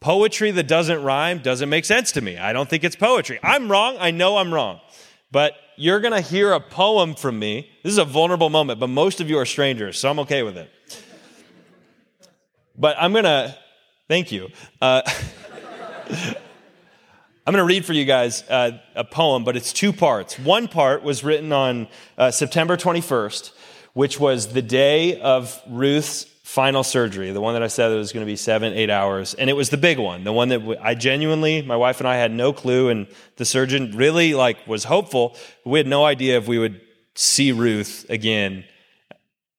poetry 0.00 0.50
that 0.50 0.68
doesn't 0.68 1.02
rhyme 1.02 1.38
doesn't 1.38 1.68
make 1.68 1.84
sense 1.84 2.12
to 2.12 2.20
me. 2.20 2.36
I 2.36 2.52
don't 2.52 2.68
think 2.68 2.84
it's 2.84 2.94
poetry. 2.94 3.40
I'm 3.42 3.70
wrong. 3.70 3.96
I 3.98 4.10
know 4.10 4.36
I'm 4.36 4.52
wrong. 4.52 4.80
But 5.32 5.54
you're 5.76 6.00
going 6.00 6.12
to 6.12 6.20
hear 6.20 6.52
a 6.52 6.60
poem 6.60 7.14
from 7.14 7.38
me. 7.38 7.70
This 7.82 7.92
is 7.92 7.98
a 7.98 8.04
vulnerable 8.04 8.50
moment, 8.50 8.78
but 8.78 8.88
most 8.88 9.20
of 9.20 9.28
you 9.28 9.38
are 9.38 9.46
strangers, 9.46 9.98
so 9.98 10.10
I'm 10.10 10.20
okay 10.20 10.42
with 10.42 10.56
it. 10.56 10.70
But 12.76 12.96
I'm 13.00 13.12
going 13.12 13.24
to, 13.24 13.56
thank 14.08 14.30
you. 14.30 14.50
Uh, 14.80 15.02
I'm 17.46 17.52
going 17.52 17.56
to 17.56 17.64
read 17.64 17.84
for 17.84 17.92
you 17.92 18.04
guys 18.04 18.42
uh, 18.48 18.78
a 18.94 19.04
poem, 19.04 19.44
but 19.44 19.56
it's 19.56 19.72
two 19.72 19.92
parts. 19.92 20.38
One 20.38 20.68
part 20.68 21.02
was 21.02 21.22
written 21.24 21.52
on 21.52 21.88
uh, 22.16 22.30
September 22.30 22.76
21st, 22.76 23.52
which 23.92 24.18
was 24.18 24.52
the 24.52 24.62
day 24.62 25.20
of 25.20 25.60
Ruth's 25.68 26.24
final 26.42 26.84
surgery, 26.84 27.32
the 27.32 27.40
one 27.40 27.54
that 27.54 27.62
I 27.62 27.68
said 27.68 27.88
that 27.88 27.96
was 27.96 28.12
going 28.12 28.24
to 28.24 28.30
be 28.30 28.36
seven, 28.36 28.72
eight 28.74 28.90
hours. 28.90 29.34
And 29.34 29.48
it 29.48 29.54
was 29.54 29.70
the 29.70 29.76
big 29.76 29.98
one, 29.98 30.24
the 30.24 30.32
one 30.32 30.48
that 30.50 30.78
I 30.80 30.94
genuinely, 30.94 31.62
my 31.62 31.76
wife 31.76 32.00
and 32.00 32.08
I 32.08 32.16
had 32.16 32.32
no 32.32 32.52
clue, 32.52 32.90
and 32.90 33.06
the 33.36 33.44
surgeon 33.44 33.92
really 33.96 34.34
like 34.34 34.66
was 34.66 34.84
hopeful. 34.84 35.36
We 35.64 35.78
had 35.78 35.86
no 35.86 36.04
idea 36.04 36.36
if 36.38 36.46
we 36.46 36.58
would 36.58 36.80
see 37.14 37.52
Ruth 37.52 38.06
again 38.08 38.64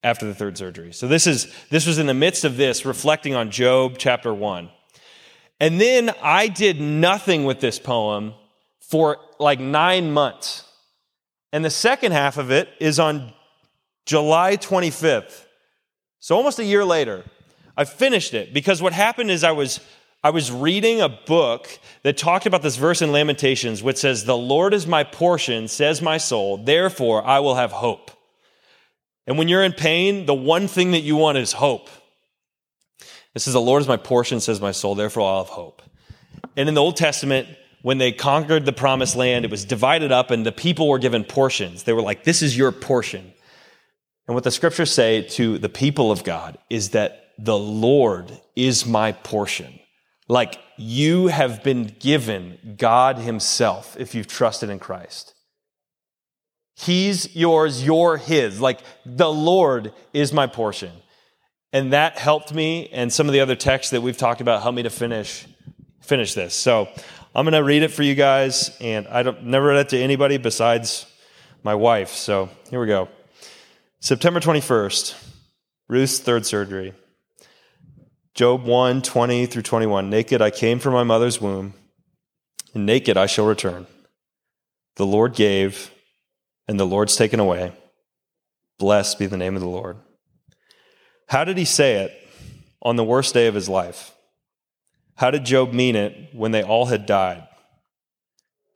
after 0.03 0.25
the 0.27 0.35
third 0.35 0.57
surgery. 0.57 0.93
So 0.93 1.07
this 1.07 1.25
is 1.25 1.51
this 1.69 1.87
was 1.87 1.97
in 1.97 2.05
the 2.05 2.13
midst 2.13 2.45
of 2.45 2.57
this, 2.57 2.85
reflecting 2.85 3.33
on 3.33 3.49
Job 3.51 3.95
chapter 3.97 4.33
one. 4.33 4.69
And 5.59 5.79
then 5.79 6.11
I 6.21 6.47
did 6.47 6.81
nothing 6.81 7.45
with 7.45 7.59
this 7.59 7.79
poem 7.79 8.33
for 8.79 9.17
like 9.39 9.59
nine 9.59 10.11
months. 10.11 10.63
And 11.51 11.63
the 11.63 11.69
second 11.69 12.11
half 12.11 12.37
of 12.37 12.51
it 12.51 12.69
is 12.79 12.99
on 12.99 13.33
July 14.05 14.57
25th. 14.57 15.45
So 16.19 16.35
almost 16.35 16.59
a 16.59 16.65
year 16.65 16.83
later, 16.83 17.23
I 17.77 17.85
finished 17.85 18.33
it 18.33 18.53
because 18.53 18.81
what 18.81 18.93
happened 18.93 19.31
is 19.31 19.43
I 19.43 19.51
was 19.51 19.79
I 20.25 20.31
was 20.31 20.51
reading 20.51 21.01
a 21.01 21.09
book 21.09 21.69
that 22.01 22.17
talked 22.17 22.47
about 22.47 22.63
this 22.63 22.77
verse 22.77 23.03
in 23.03 23.11
Lamentations, 23.11 23.83
which 23.83 23.97
says, 23.97 24.25
The 24.25 24.35
Lord 24.35 24.73
is 24.73 24.87
my 24.87 25.03
portion, 25.03 25.67
says 25.67 26.01
my 26.01 26.17
soul, 26.17 26.57
therefore 26.57 27.23
I 27.23 27.41
will 27.41 27.53
have 27.53 27.71
hope. 27.71 28.09
And 29.27 29.37
when 29.37 29.47
you're 29.47 29.63
in 29.63 29.73
pain, 29.73 30.25
the 30.25 30.33
one 30.33 30.67
thing 30.67 30.93
that 30.93 31.01
you 31.01 31.15
want 31.15 31.37
is 31.37 31.53
hope. 31.53 31.89
It 33.35 33.39
says, 33.39 33.53
The 33.53 33.61
Lord 33.61 33.81
is 33.81 33.87
my 33.87 33.97
portion, 33.97 34.39
says 34.39 34.61
my 34.61 34.71
soul, 34.71 34.95
therefore 34.95 35.29
I'll 35.29 35.43
have 35.43 35.53
hope. 35.53 35.81
And 36.55 36.67
in 36.69 36.75
the 36.75 36.81
Old 36.81 36.95
Testament, 36.95 37.49
when 37.81 37.97
they 37.99 38.11
conquered 38.11 38.65
the 38.65 38.73
promised 38.73 39.15
land, 39.15 39.45
it 39.45 39.51
was 39.51 39.65
divided 39.65 40.11
up 40.11 40.31
and 40.31 40.45
the 40.45 40.51
people 40.51 40.87
were 40.87 40.97
given 40.97 41.23
portions. 41.23 41.83
They 41.83 41.93
were 41.93 42.01
like, 42.01 42.23
This 42.23 42.41
is 42.41 42.57
your 42.57 42.71
portion. 42.71 43.33
And 44.27 44.33
what 44.33 44.43
the 44.43 44.51
scriptures 44.51 44.91
say 44.91 45.21
to 45.21 45.59
the 45.59 45.69
people 45.69 46.11
of 46.11 46.23
God 46.23 46.57
is 46.69 46.91
that 46.91 47.33
the 47.37 47.57
Lord 47.57 48.31
is 48.55 48.85
my 48.85 49.11
portion. 49.11 49.79
Like 50.27 50.59
you 50.77 51.27
have 51.27 51.63
been 51.63 51.95
given 51.99 52.75
God 52.77 53.17
Himself 53.17 53.95
if 53.99 54.15
you've 54.15 54.27
trusted 54.27 54.69
in 54.69 54.79
Christ. 54.79 55.33
He's 56.75 57.35
yours, 57.35 57.85
you're 57.85 58.17
His. 58.17 58.59
Like 58.59 58.79
the 59.05 59.31
Lord 59.31 59.93
is 60.13 60.33
my 60.33 60.47
portion. 60.47 60.91
And 61.75 61.91
that 61.91 62.17
helped 62.17 62.53
me, 62.53 62.87
and 62.93 63.11
some 63.11 63.27
of 63.27 63.33
the 63.33 63.41
other 63.41 63.57
texts 63.57 63.91
that 63.91 63.99
we've 63.99 64.15
talked 64.15 64.39
about 64.39 64.61
helped 64.61 64.77
me 64.77 64.83
to 64.83 64.89
finish 64.89 65.45
finish 65.99 66.33
this. 66.33 66.53
So 66.53 66.87
I'm 67.35 67.43
going 67.43 67.51
to 67.51 67.65
read 67.65 67.83
it 67.83 67.89
for 67.89 68.01
you 68.01 68.15
guys, 68.15 68.71
and 68.79 69.05
I 69.09 69.23
don't 69.23 69.43
never 69.43 69.67
read 69.67 69.79
it 69.79 69.89
to 69.89 69.99
anybody 69.99 70.37
besides 70.37 71.05
my 71.63 71.75
wife. 71.75 72.11
So 72.11 72.47
here 72.69 72.79
we 72.79 72.87
go. 72.87 73.09
September 73.99 74.39
21st, 74.39 75.21
Ruth's 75.89 76.19
third 76.19 76.45
surgery. 76.45 76.93
Job 78.35 78.63
1 78.63 79.01
20 79.01 79.45
through 79.45 79.63
21. 79.63 80.09
Naked 80.09 80.41
I 80.41 80.51
came 80.51 80.79
from 80.79 80.93
my 80.93 81.03
mother's 81.03 81.41
womb, 81.41 81.73
and 82.73 82.85
naked 82.85 83.17
I 83.17 83.25
shall 83.25 83.47
return. 83.47 83.85
The 84.95 85.05
Lord 85.05 85.35
gave, 85.35 85.91
and 86.69 86.79
the 86.79 86.87
Lord's 86.87 87.17
taken 87.17 87.41
away. 87.41 87.73
Blessed 88.79 89.19
be 89.19 89.25
the 89.25 89.35
name 89.35 89.55
of 89.55 89.61
the 89.61 89.67
Lord. 89.67 89.97
How 91.27 91.43
did 91.43 91.57
he 91.57 91.65
say 91.65 92.03
it 92.03 92.11
on 92.81 92.95
the 92.95 93.03
worst 93.03 93.33
day 93.33 93.47
of 93.47 93.55
his 93.55 93.69
life? 93.69 94.11
How 95.15 95.31
did 95.31 95.45
Job 95.45 95.73
mean 95.73 95.95
it 95.95 96.29
when 96.33 96.51
they 96.51 96.63
all 96.63 96.85
had 96.85 97.05
died? 97.05 97.47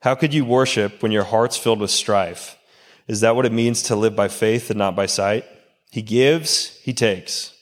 How 0.00 0.14
could 0.14 0.32
you 0.32 0.44
worship 0.44 1.02
when 1.02 1.12
your 1.12 1.24
heart's 1.24 1.56
filled 1.56 1.80
with 1.80 1.90
strife? 1.90 2.56
Is 3.06 3.20
that 3.20 3.36
what 3.36 3.46
it 3.46 3.52
means 3.52 3.82
to 3.84 3.96
live 3.96 4.16
by 4.16 4.28
faith 4.28 4.70
and 4.70 4.78
not 4.78 4.96
by 4.96 5.06
sight? 5.06 5.44
He 5.90 6.02
gives, 6.02 6.78
he 6.82 6.92
takes. 6.92 7.52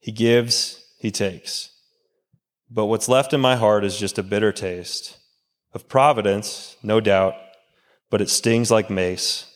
He 0.00 0.12
gives, 0.12 0.84
he 0.98 1.10
takes. 1.10 1.70
But 2.70 2.86
what's 2.86 3.08
left 3.08 3.32
in 3.32 3.40
my 3.40 3.56
heart 3.56 3.84
is 3.84 3.98
just 3.98 4.18
a 4.18 4.22
bitter 4.22 4.52
taste 4.52 5.18
of 5.72 5.88
providence, 5.88 6.76
no 6.82 7.00
doubt, 7.00 7.34
but 8.10 8.20
it 8.20 8.30
stings 8.30 8.70
like 8.70 8.90
mace. 8.90 9.46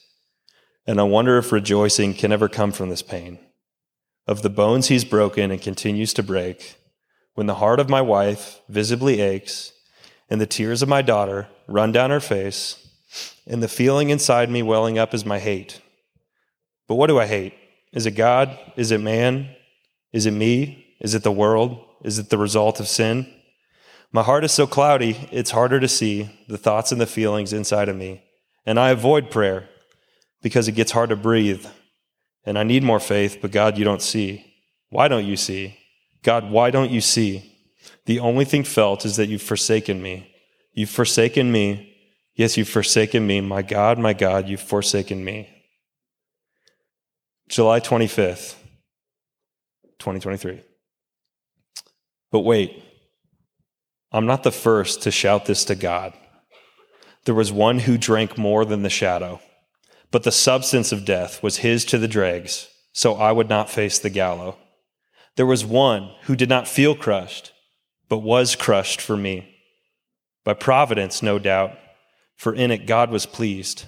And 0.87 1.01
I 1.01 1.05
wonder 1.05 1.37
if 1.37 1.53
rejoicing 1.53 2.15
can 2.15 2.33
ever 2.33 2.49
come 2.49 2.73
from 2.73 2.89
this 2.89 3.03
pain. 3.03 3.39
Of 4.29 4.43
the 4.43 4.51
bones 4.51 4.89
he's 4.89 5.07
broken 5.07 5.51
and 5.51 5.61
continues 5.61 6.13
to 6.13 6.23
break, 6.23 6.77
when 7.33 7.47
the 7.47 7.55
heart 7.55 7.81
of 7.81 7.89
my 7.89 8.03
wife 8.03 8.61
visibly 8.69 9.23
aches, 9.23 9.73
and 10.29 10.39
the 10.39 10.47
tears 10.47 10.83
of 10.83 10.89
my 10.89 11.01
daughter 11.01 11.49
run 11.67 11.93
down 11.93 12.11
her 12.11 12.21
face, 12.21 12.87
and 13.47 13.63
the 13.63 13.69
feeling 13.69 14.11
inside 14.11 14.51
me 14.51 14.63
welling 14.63 14.99
up 14.99 15.15
is 15.15 15.25
my 15.25 15.39
hate. 15.39 15.81
But 16.87 16.97
what 16.97 17.07
do 17.07 17.19
I 17.19 17.25
hate? 17.25 17.55
Is 17.95 18.05
it 18.05 18.11
God? 18.11 18.59
Is 18.77 18.91
it 18.91 19.01
man? 19.01 19.49
Is 20.13 20.27
it 20.27 20.33
me? 20.33 20.87
Is 21.01 21.15
it 21.15 21.23
the 21.23 21.33
world? 21.33 21.83
Is 22.05 22.19
it 22.19 22.29
the 22.29 22.37
result 22.37 22.81
of 22.81 22.87
sin? 22.87 23.33
My 24.13 24.23
heart 24.23 24.45
is 24.45 24.53
so 24.53 24.67
cloudy, 24.67 25.27
it's 25.33 25.53
harder 25.53 25.81
to 25.81 25.89
see 25.89 26.29
the 26.49 26.59
thoughts 26.59 26.93
and 26.93 27.01
the 27.01 27.07
feelings 27.07 27.55
inside 27.55 27.89
of 27.89 27.97
me. 27.97 28.23
And 28.67 28.79
I 28.79 28.91
avoid 28.91 29.31
prayer 29.31 29.71
because 30.43 30.69
it 30.69 30.73
gets 30.73 30.93
hard 30.93 31.09
to 31.09 31.17
breathe. 31.17 31.65
And 32.45 32.59
I 32.59 32.63
need 32.63 32.83
more 32.83 33.01
faith, 33.01 33.39
but 33.41 33.51
God, 33.51 33.79
you 33.79 33.85
don't 33.85 34.03
see. 34.03 34.55
Why 34.91 35.09
don't 35.09 35.27
you 35.27 35.37
see? 35.37 35.79
God, 36.23 36.51
why 36.51 36.71
don't 36.71 36.91
you 36.91 37.01
see? 37.01 37.55
The 38.07 38.21
only 38.21 38.45
thing 38.45 38.65
felt 38.65 39.05
is 39.05 39.17
that 39.17 39.29
you've 39.29 39.43
forsaken 39.43 40.03
me. 40.03 40.35
You've 40.73 40.91
forsaken 40.91 41.53
me 41.53 41.89
Yes, 42.39 42.57
you've 42.57 42.69
forsaken 42.69 43.27
me. 43.27 43.41
My 43.41 43.63
God, 43.63 43.99
my 43.99 44.13
God, 44.13 44.49
you've 44.49 44.63
forsaken 44.63 45.25
me. 45.25 45.49
July 47.49 47.81
25th, 47.81 48.55
2023. 49.99 50.61
But 52.31 52.41
wait, 52.41 52.81
I'm 54.13 54.27
not 54.27 54.45
the 54.45 54.53
first 54.53 55.03
to 55.03 55.11
shout 55.11 55.47
this 55.47 55.65
to 55.65 55.75
God. 55.75 56.13
There 57.25 57.35
was 57.35 57.51
one 57.51 57.81
who 57.81 57.99
drank 57.99 58.39
more 58.39 58.65
than 58.65 58.85
the 58.85 58.89
shadow, 58.89 59.41
but 60.11 60.23
the 60.23 60.33
substance 60.33 60.93
of 60.93 61.05
death 61.05 61.43
was 61.43 61.59
his 61.59 61.85
to 61.87 61.99
the 61.99 62.09
dregs, 62.09 62.69
so 62.93 63.15
I 63.15 63.33
would 63.33 63.49
not 63.49 63.71
face 63.71 63.99
the 63.99 64.11
gallows. 64.11 64.55
There 65.37 65.47
was 65.47 65.65
one 65.65 66.11
who 66.23 66.35
did 66.35 66.49
not 66.49 66.67
feel 66.67 66.95
crushed, 66.95 67.53
but 68.09 68.19
was 68.19 68.57
crushed 68.57 69.01
for 69.01 69.17
me. 69.17 69.55
By 70.45 70.55
providence, 70.55 71.23
no 71.23 71.39
doubt 71.39 71.79
for 72.39 72.55
in 72.55 72.71
it 72.71 72.87
God 72.87 73.11
was 73.11 73.27
pleased. 73.27 73.85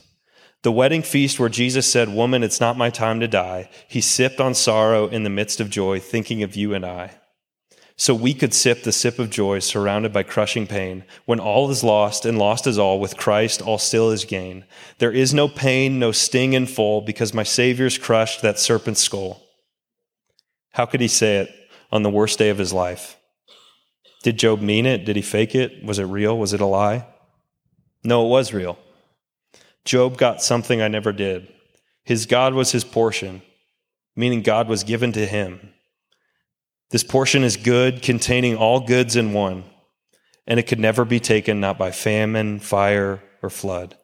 The 0.63 0.73
wedding 0.73 1.03
feast 1.03 1.41
where 1.41 1.49
Jesus 1.49 1.91
said, 1.91 2.09
Woman, 2.11 2.43
it's 2.43 2.61
not 2.61 2.77
my 2.77 2.91
time 2.91 3.21
to 3.21 3.29
die, 3.29 3.71
he 3.89 4.03
sipped 4.03 4.41
on 4.41 4.55
sorrow 4.55 5.07
in 5.07 5.23
the 5.23 5.31
midst 5.31 5.61
of 5.61 5.71
joy, 5.71 6.01
thinking 6.01 6.43
of 6.43 6.57
you 6.57 6.75
and 6.75 6.85
I. 6.85 7.13
So 8.01 8.15
we 8.15 8.33
could 8.33 8.55
sip 8.55 8.83
the 8.83 8.93
sip 8.93 9.19
of 9.19 9.29
joy 9.29 9.59
surrounded 9.59 10.11
by 10.11 10.23
crushing 10.23 10.67
pain. 10.67 11.05
When 11.27 11.39
all 11.39 11.71
is 11.71 11.85
lost 11.85 12.25
and 12.25 12.39
lost 12.39 12.67
is 12.67 12.79
all, 12.79 12.99
with 12.99 13.19
Christ 13.19 13.61
all 13.61 13.77
still 13.77 14.11
is 14.11 14.25
gain. 14.25 14.65
There 14.97 15.13
is 15.13 15.35
no 15.35 15.49
pain, 15.49 15.99
no 15.99 16.11
sting 16.11 16.55
in 16.55 16.65
full, 16.65 17.03
because 17.03 17.35
my 17.35 17.43
Savior's 17.43 17.99
crushed 17.99 18.41
that 18.41 18.59
serpent's 18.59 19.03
skull. 19.03 19.43
How 20.71 20.87
could 20.87 21.03
he 21.03 21.09
say 21.09 21.41
it 21.41 21.55
on 21.93 22.03
the 22.03 22.09
worst 22.09 22.39
day 22.39 22.49
of 22.49 22.57
his 22.57 22.73
life? 22.73 23.19
Did 24.23 24.39
Job 24.39 24.63
mean 24.63 24.87
it? 24.87 25.05
Did 25.05 25.17
he 25.17 25.23
fake 25.23 25.55
it? 25.55 25.85
Was 25.85 25.99
it 25.99 26.05
real? 26.05 26.39
Was 26.39 26.55
it 26.55 26.63
a 26.63 26.67
lie? 26.67 27.07
No, 28.03 28.25
it 28.25 28.31
was 28.31 28.55
real. 28.55 28.79
Job 29.85 30.17
got 30.17 30.41
something 30.41 30.81
I 30.81 30.89
never 30.89 31.13
did. 31.13 31.53
His 32.03 32.25
God 32.25 32.55
was 32.55 32.73
his 32.73 32.83
portion, 32.83 33.43
meaning 34.17 34.41
God 34.41 34.69
was 34.69 34.85
given 34.85 35.13
to 35.13 35.27
him. 35.27 35.75
This 36.91 37.05
portion 37.05 37.45
is 37.45 37.57
good, 37.57 38.03
containing 38.03 38.57
all 38.57 38.81
goods 38.81 39.15
in 39.15 39.33
one, 39.33 39.65
and 40.47 40.59
it 40.59 40.67
could 40.67 40.81
never 40.81 41.05
be 41.05 41.21
taken 41.21 41.61
not 41.61 41.79
by 41.79 41.93
famine, 41.93 42.59
fire, 42.59 43.23
or 43.43 43.51
flood. 43.51 43.97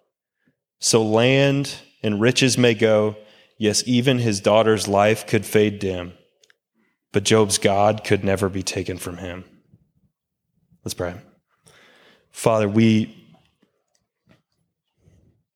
So 0.78 1.02
land 1.02 1.74
and 2.02 2.20
riches 2.20 2.56
may 2.56 2.74
go, 2.74 3.16
yes, 3.58 3.82
even 3.86 4.18
his 4.18 4.40
daughter's 4.40 4.86
life 4.86 5.26
could 5.26 5.44
fade 5.44 5.80
dim, 5.80 6.12
but 7.12 7.24
Job's 7.24 7.58
God 7.58 8.04
could 8.04 8.22
never 8.22 8.48
be 8.48 8.62
taken 8.62 8.98
from 8.98 9.16
him. 9.16 9.44
Let's 10.84 10.94
pray. 10.94 11.16
Father, 12.30 12.68
we 12.68 13.22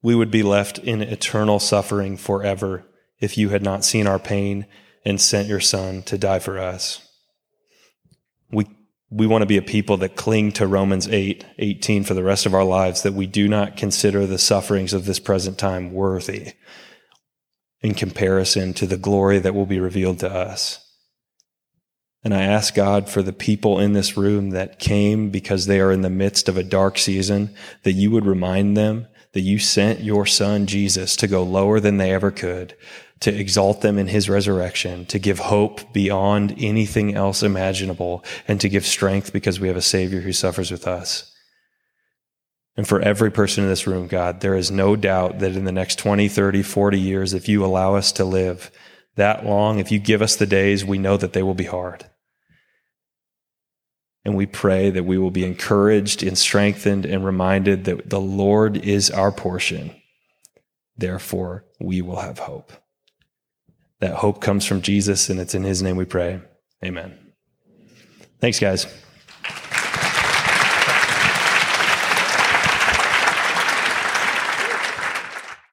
we 0.03 0.15
would 0.15 0.31
be 0.31 0.43
left 0.43 0.79
in 0.79 1.03
eternal 1.03 1.59
suffering 1.61 2.17
forever 2.17 2.87
if 3.21 3.37
you 3.37 3.51
had 3.51 3.63
not 3.63 3.85
seen 3.85 4.07
our 4.07 4.19
pain 4.19 4.67
and 5.05 5.21
sent 5.21 5.47
your 5.47 5.61
son 5.61 6.03
to 6.05 6.17
die 6.17 6.39
for 6.39 6.59
us. 6.59 7.07
We, 8.51 8.67
we 9.11 9.27
want 9.27 9.43
to 9.43 9.47
be 9.47 9.57
a 9.57 9.63
people 9.63 9.97
that 9.99 10.17
cling 10.17 10.53
to 10.53 10.67
Romans 10.67 11.09
8, 11.09 11.45
18 11.59 12.05
for 12.05 12.15
the 12.15 12.23
rest 12.23 12.47
of 12.47 12.55
our 12.55 12.65
lives, 12.65 13.03
that 13.03 13.15
we 13.15 13.27
do 13.27 13.49
not 13.49 13.77
consider 13.77 14.27
the 14.27 14.39
sufferings 14.39 14.93
of 14.93 15.05
this 15.05 15.19
present 15.19 15.59
time 15.59 15.93
worthy 15.93 16.53
in 17.81 17.95
comparison 17.95 18.75
to 18.75 18.87
the 18.87 18.97
glory 18.97 19.39
that 19.39 19.55
will 19.55 19.67
be 19.67 19.81
revealed 19.81 20.19
to 20.21 20.31
us. 20.31 20.87
And 22.23 22.35
I 22.35 22.43
ask 22.43 22.75
God 22.75 23.09
for 23.09 23.23
the 23.23 23.33
people 23.33 23.81
in 23.81 23.95
this 23.95 24.17
room 24.17 24.51
that 24.51 24.79
came 24.79 25.31
because 25.31 25.67
they 25.67 25.81
are 25.81 25.91
in 25.91 26.03
the 26.03 26.11
midst 26.11 26.49
of 26.49 26.59
a 26.59 26.63
dark 26.63 26.99
season, 26.99 27.55
that 27.83 27.93
you 27.93 28.11
would 28.11 28.27
remind 28.27 28.77
them 28.77 29.07
that 29.33 29.41
you 29.41 29.59
sent 29.59 30.01
your 30.01 30.27
son 30.27 30.67
Jesus 30.67 31.17
to 31.17 31.29
go 31.29 31.43
lower 31.43 31.81
than 31.81 31.97
they 31.97 32.13
ever 32.13 32.31
could, 32.31 32.75
to 33.21 33.35
exalt 33.35 33.83
them 33.83 33.99
in 33.99 34.07
his 34.07 34.29
resurrection, 34.31 35.05
to 35.07 35.19
give 35.19 35.39
hope 35.39 35.93
beyond 35.93 36.55
anything 36.59 37.15
else 37.15 37.43
imaginable, 37.43 38.25
and 38.49 38.61
to 38.61 38.69
give 38.69 38.87
strength 38.87 39.33
because 39.33 39.61
we 39.61 39.69
have 39.69 39.77
a 39.77 39.83
Savior 39.83 40.21
who 40.21 40.33
suffers 40.33 40.71
with 40.71 40.87
us. 40.87 41.31
And 42.77 42.89
for 42.89 43.01
every 43.01 43.31
person 43.31 43.65
in 43.65 43.71
this 43.71 43.87
room, 43.87 44.07
God, 44.07 44.41
there 44.41 44.55
is 44.55 44.71
no 44.71 44.97
doubt 44.97 45.41
that 45.41 45.55
in 45.55 45.65
the 45.65 45.73
next 45.73 45.99
20, 45.99 46.29
30, 46.29 46.63
40 46.63 46.99
years, 46.99 47.35
if 47.35 47.49
you 47.49 47.65
allow 47.65 47.95
us 47.95 48.11
to 48.13 48.25
live 48.25 48.71
that 49.17 49.45
long, 49.45 49.79
if 49.79 49.93
you 49.93 49.99
give 49.99 50.23
us 50.23 50.37
the 50.37 50.47
days, 50.47 50.85
we 50.85 50.97
know 50.97 51.19
that 51.19 51.35
they 51.35 51.43
will 51.43 51.55
be 51.55 51.65
hard. 51.65 52.07
And 54.25 54.35
we 54.35 54.47
pray 54.47 54.91
that 54.91 55.05
we 55.05 55.19
will 55.19 55.31
be 55.31 55.45
encouraged 55.45 56.23
and 56.23 56.39
strengthened 56.39 57.05
and 57.05 57.25
reminded 57.25 57.85
that 57.85 58.09
the 58.09 58.21
Lord 58.21 58.79
is 58.79 59.11
our 59.11 59.33
portion. 59.33 59.95
Therefore, 60.97 61.65
we 61.79 62.01
will 62.01 62.21
have 62.21 62.39
hope. 62.39 62.73
That 64.01 64.15
hope 64.15 64.41
comes 64.41 64.65
from 64.65 64.83
Jesus, 64.83 65.29
and 65.29 65.39
it's 65.39 65.55
in 65.55 65.63
his 65.63 65.83
name 65.83 65.97
we 65.97 66.07
pray. 66.07 66.41
Amen. 66.85 67.17
Thanks, 68.41 68.59
guys. 68.59 68.87